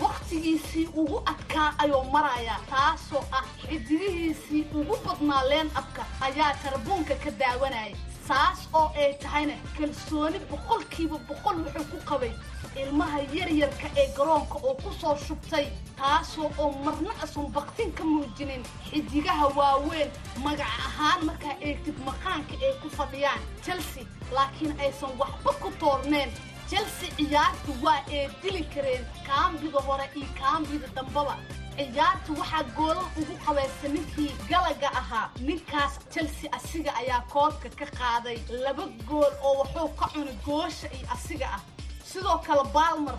[0.01, 7.31] Wakhtigiisii ugu adkaa ayuu marayaa taasoo ah xidigihiisii ugu badnaa leen abka ayaa tarbuunka ka
[7.41, 7.95] daawanaya
[8.27, 12.31] saas oo ay tahayna kalsooni boqolkiiba boqol wuxuu ku qabay
[12.75, 15.65] ilmaha yaryarka ee garoonka oo ku soo shubtay
[15.97, 20.09] taasoo oo marna asan baktin ka muujinin xidigaha waaweyn.
[20.43, 26.29] Magac ahaan markaa eegtid maqaanka ay ku fadhiyaan chelsea laakiin aysan waxba ku toorneen.
[26.69, 31.35] Chelsea ciyaartu waa ay dili kareen kaambida hore iyo kaambida dambaba.
[31.77, 35.29] Ciyaarta waxaa goolal ugu qabaysa ninkii galaga ahaa.
[35.41, 41.07] Ninkaas chelsea asiga ayaa koobka ka qaaday laba gool oo wuxuu ka cunay goosha iyo
[41.15, 41.61] asiga ah
[42.11, 43.17] sidoo kale balmer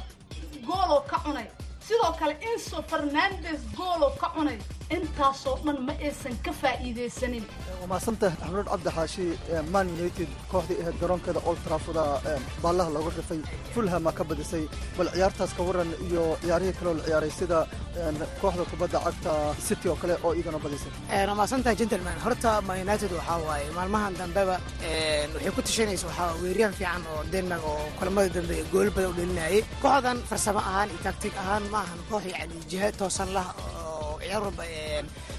[0.67, 1.47] gooloo ka cunay.
[1.87, 4.59] Sidoo kale inso fernandes gooloo ka cunay
[4.97, 7.45] intaasoo dhan ma aysan ka faa'iidaysanin.
[7.81, 9.27] Waa mahadsantahay axmed cabdi xaashi
[9.75, 12.05] man united kooxdii ahayd garoonkeeda old trafforda
[12.63, 13.41] baallaha looga rifay
[13.75, 14.65] fulhama ka badisay.
[14.99, 17.59] Bal ciyaartaas ka waran iyo ciyaarihii kaleo la ciyaaray sida
[18.43, 19.33] kooxda kubadda cagta
[19.67, 20.93] city oo kale oo iyadana badisay.
[21.29, 24.57] Waa mahadsantahay gentleman horta ma united waxaa waaye maalmahan dambeba
[25.35, 29.59] waxay ku tashanaysa waxaa weeryahan fiican oo denmark oo kulamada dambe gool badan u dhelinayay
[29.83, 33.90] kooxdan farsamo ahaan iyo taktig ahaan ma ahan koox yani jiha toosan lah ciyaar
[34.29, 34.65] walba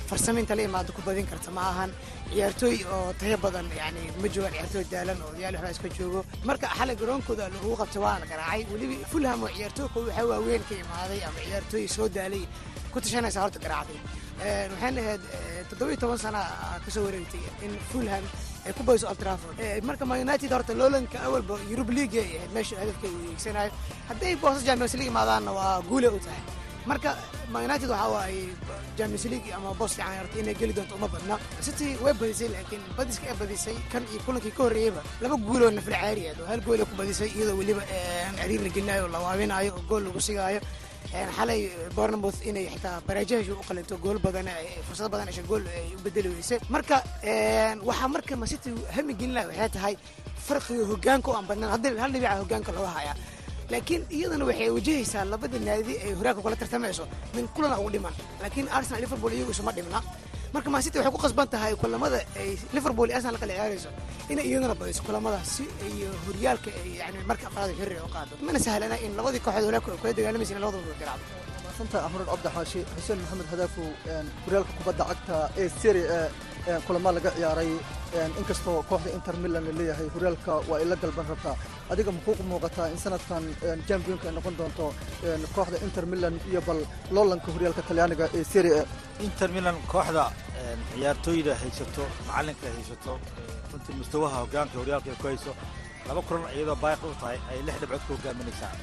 [0.10, 1.92] farsamaynta la imaado ku badin karta ma ahan.
[2.32, 6.26] Ciyaartooy oo tayo badan yani ma joogaan ciyaartooy daalan oo odayaal waxbaa iska joogo.
[6.46, 8.66] Marka xalay garoonkooda lagu qabtay waa la garaacay.
[8.72, 12.44] Weliba fulham oo ciyaartooyka waxaa waaweyn ka imaaday ama ciyaartooy soo daalay.
[12.92, 14.00] Ku tashanaysa horta garaacday.
[14.72, 15.22] Waxaan ahayd
[15.70, 16.42] toddoba iyo toban sana
[16.86, 18.24] ka soo wareegtay in fulham
[18.66, 19.58] ay ku bayso old trafford.
[19.84, 23.72] Marka ma united horta loolanka awalba yurub league ay ahayd meesha hadafka uu eegsanayo
[24.10, 26.42] hadday boosas champions league imaadaanna waa guule u tahay
[26.90, 27.10] marka
[27.52, 28.42] ma united waxaa waaye
[28.98, 31.36] champions league ama boos fiican horta inay geli doonto uma badna.
[31.66, 35.98] City way badisay laakiin badiska ay badisay kan iyo kulankii ka horreeyeyba laba guuloo nafla
[36.04, 37.84] caari aad oo hal gool ay ku badisay iyadoo weliba
[38.40, 40.62] ciriir la gelinayo la waabinayo oo gool lagu sigaayo.
[41.38, 41.62] Xalay
[41.96, 44.48] bournemouth inay xitaa bareejahashu u qalinto gool badan
[44.88, 46.60] fursado badan hesha gool ay u bedeli weysay.
[46.70, 46.98] Marka
[47.90, 49.96] waxaa marka masiti hami gelina waxay tahay
[50.48, 51.72] farqiga hogaanka oo aan badnaan.
[51.76, 53.16] Hadda hal dhibica hogaanka looga hayaa
[53.74, 57.04] laakiin iyadana waxay wajahaysaa labada naadi ay horaanka kula tartamayso.
[57.36, 58.14] Min kulana ugu dhiman.
[58.42, 60.00] Laakiin arsenal liverpool iyagu isuma dhimna
[60.54, 63.90] marka mancity waxay ku qasban tahay kulamada ay liverpool iyo arsenal kala ciyaarayso.
[64.32, 65.64] Inay iyadana badiso kulamada si
[65.96, 68.34] iyo horyaalka ay yani marka afraad xirri u qaado.
[68.48, 71.26] Mana sahlana in labadii kooxood horaanka kula dagaalamaysa in labadaba garaacdo
[71.66, 73.88] maasanta axmed cabdi xaashi xuseen maxamed hadaafow
[74.46, 76.20] horyaalka kubadda cagta ee serie e
[76.88, 77.72] kulamaa laga ciyaaray
[78.41, 81.55] inkastoo kooxda inter milan la leeyahay horyaalka waa ila galban rabtaa
[81.91, 83.43] adiga muxuu muuqataa in sanadkan
[83.88, 84.86] championka ay noqon doonto
[85.55, 86.80] kooxda inter milan iyo bal
[87.16, 88.86] loolanka horyaalka talyaaniga ee serie e
[89.28, 90.24] inter milan kooxda
[90.93, 93.14] ciyaartooyda haysato macalinka haysato
[93.72, 95.51] runtii mustawaha hogaanka horyaalka ay ku hayso
[96.07, 98.74] laba kulan iyadoo baayiq u tahay ay lix dhibcood ku hogaaminaysaa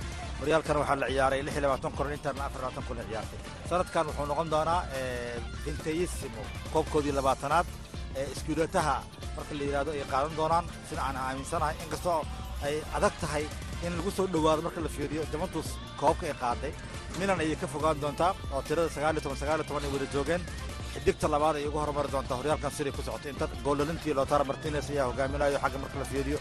[0.40, 3.38] horyaalkana waxaa la ciyaaray lix iyo labaatan kulan interna afar labaatan kulan ciyaartay.
[3.70, 4.80] Sanadkan wuxuu noqon doonaa
[5.64, 7.66] vinteyissimo koobkoodii labaatanaad
[8.18, 8.94] ee iskuulataha
[9.36, 12.20] marka la yidhahdo ay qaadan doonaan sida aan aaminsanahay inkastoo
[12.66, 13.44] ay adag tahay
[13.86, 15.68] in lagu soo dhowaado marka la fiiriyo juventus
[16.00, 16.72] koobka ay qaaday
[17.18, 20.06] milan ayay ka fogaan doontaa oo tirada sagaal iyo toban sagaal iyo toban ay wada
[20.14, 20.42] joogeen
[20.98, 25.06] xidigta labaad ay ugu horumari doontaa horyaalkan siday ku socotay inta goolalintii lotara martinez ayaa
[25.10, 26.38] hogaaminayo xagga marka la fiiriyo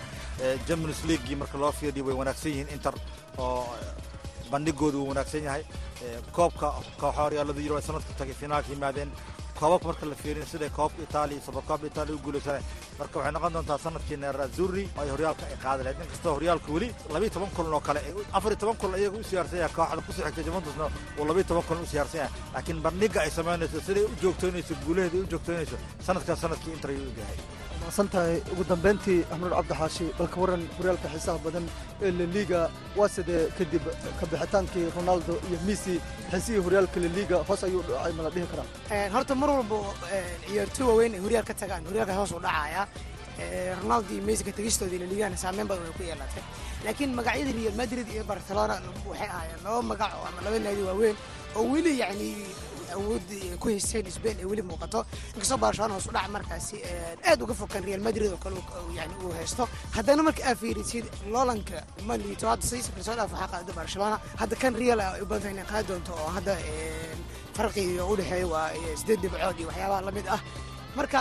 [0.68, 2.93] champions leaguegii marka loo fiiriyo way wanaagsan yihiin inter
[3.38, 3.66] oo
[4.51, 5.64] bandhigoodu wuu wanaagsan yahay.
[6.36, 6.68] Koobka
[7.01, 9.10] kooxa horyaalada yuro sanadka tagay finaalka yimaadeen
[9.60, 12.64] koobabka marka la fiirin sida koobka itaaliya subarkoobka itaaliya u guulaysanay
[12.99, 17.30] marka waxay noqon doontaa sannadkii nerazuri ay horyaalka ay qaadi lahayd inkastoo horyaalka weli labiyo
[17.36, 17.99] toban kulan oo kale
[18.38, 20.86] afar iyo toban kulan iyaga u siyaarsan yahay kooxda ku soo xigtay juventusna
[21.20, 22.34] uu labiyo toban kulan u siyaarsan yahay.
[22.53, 27.08] Laakiin bandhiga ay samaynayso siday u joogtoynayso guulaheeda ay u joogtoynayso sanadkan sannadkii inter ayuu
[27.12, 27.16] u
[27.88, 31.65] yahay maasan tahay ugu dambeyntii axmed cabdi xaashi balka waran horyaalka xiisaha badan
[32.01, 32.61] ee laliga
[32.97, 33.81] waa sidee kadib
[34.19, 35.95] kabixitaankii ronaldo iyo messi
[36.31, 39.09] xiisihii horyaalka laliga hoos ayuu dhacay ma la dhihi karaa?
[39.13, 39.77] Horta mar walba
[40.47, 42.88] ciyaartooy waaweyn ay horyaal ka tagaan horyaalka hoos u dhacaya.
[43.81, 46.43] Ronaldo iyo messi ka tegistoodii laligana saameyn badan way ku yeelatay.
[46.85, 48.75] Laakiin magacyada real madrid iyo barcelona
[49.09, 51.15] waxay ahaayeen laba magac ama laba naadi waaweyn
[51.57, 52.29] oo weli yacni
[52.95, 53.27] awood
[53.59, 55.05] ku haysteen spain ay weli muuqato.
[55.35, 56.77] Inkastoo barcelona hoos u dhac markaasi
[57.29, 58.61] aad uga fokan real madrid oo kale
[58.95, 59.67] yani uu haysto.
[59.95, 64.17] Haddana marka aa fiirisid loolanka ma liito hadda saysa kale soo dhaaf waxaa qaada barcelona.
[64.41, 66.55] Hadda kan real ay u badan inay qaadi doonto oo hadda
[67.57, 68.69] farqiga u dhexeeya waa
[68.99, 70.41] sideed dhibcood iyo waxyaabaha la mid ah
[71.00, 71.20] marka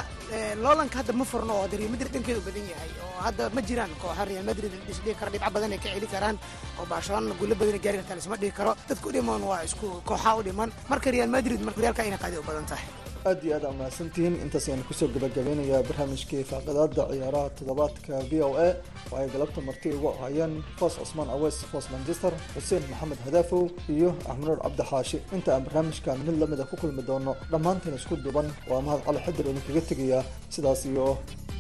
[0.65, 3.93] loolanka hadda ma furno oo hadda real madrid dhankeedu badan yahay oo hadda ma jiraan
[4.03, 6.37] kooxa real madrid isdhihi karo dhibco badan ay ka celi karaan
[6.79, 8.73] oo barcelona guulo badan gaari kartaa lisma dhihi karo.
[8.89, 10.71] Dadka u dhiman waa isku kooxa u dhiman.
[10.91, 12.87] Marka real madrid marka horyaalka inay qaadi u badan tahay
[13.29, 18.33] aad iyo aad aa mahadsantihiin intaas ayaan ku soo gabagabeynayaa barnaamijkii faaqadaada ciyaaraha toddobaadka v
[18.49, 18.69] o a
[19.13, 23.63] oo ay galabta marti ugu ahayeen foos cusmaan aweys foos manchester xuseen maxamed hadaafow
[23.97, 28.49] iyo axmeduur cabdi xaashi inta aan barnaamijkan mid lamida ku kulmi doono dhammaantiin isku duban
[28.71, 30.23] waa mahad cali xidir idinkaga tegayaa.
[30.55, 31.07] Sidaas iyo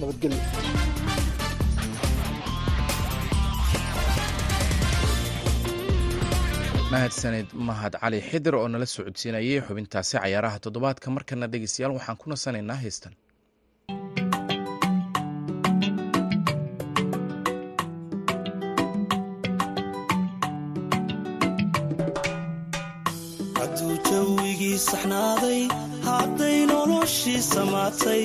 [0.01, 0.41] nabadgelyo
[6.93, 12.78] mahadsanid mahad cali xidir oo nala socodsiinayay xubintaasi cayaaraha toddobaadka markana dhegeystayaal waxaan ku nasanaynaa
[12.84, 13.14] heystan
[23.59, 25.61] hadduu jawigii saxnaaday
[26.09, 26.59] hadday
[27.07, 28.22] noloshii samaatay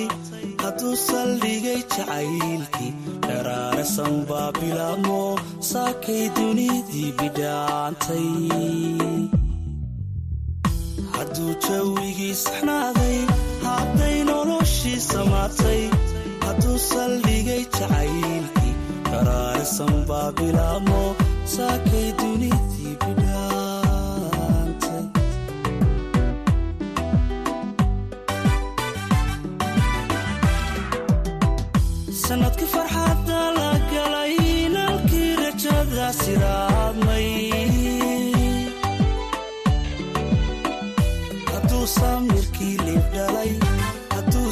[0.62, 2.88] hadduu saldhigay jacaylkii
[3.26, 5.18] dharaare sanbaa bilaabmo
[5.68, 8.26] saakay dunidii bidhaantay.
[11.14, 13.18] Hadduu jawigii saxnaaday
[13.68, 15.80] hadday noloshii samaatay
[16.46, 18.74] hadduu saldhigay jacaylkii
[19.10, 21.02] dharaare sanbaa bilaabmo
[21.56, 23.21] saakay dunidii bidhaantay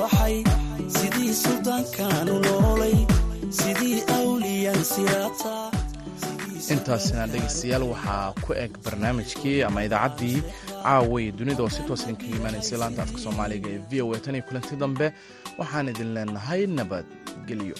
[0.00, 0.36] baxay
[0.96, 2.96] sidii suldaankaanu noolay
[3.60, 5.66] sidii awliyan siraataa
[6.74, 10.38] intaasina dhegeystayaal waxaa ku eg barnaamijkii ama idaacaddii
[10.84, 14.34] caaway dunida oo si toos idinkaga imaanaysay laanta afka soomaaliga ee v o a tan
[14.38, 15.06] iyo kulanti dambe
[15.58, 17.76] waxaan idin leenahay nabadgelyo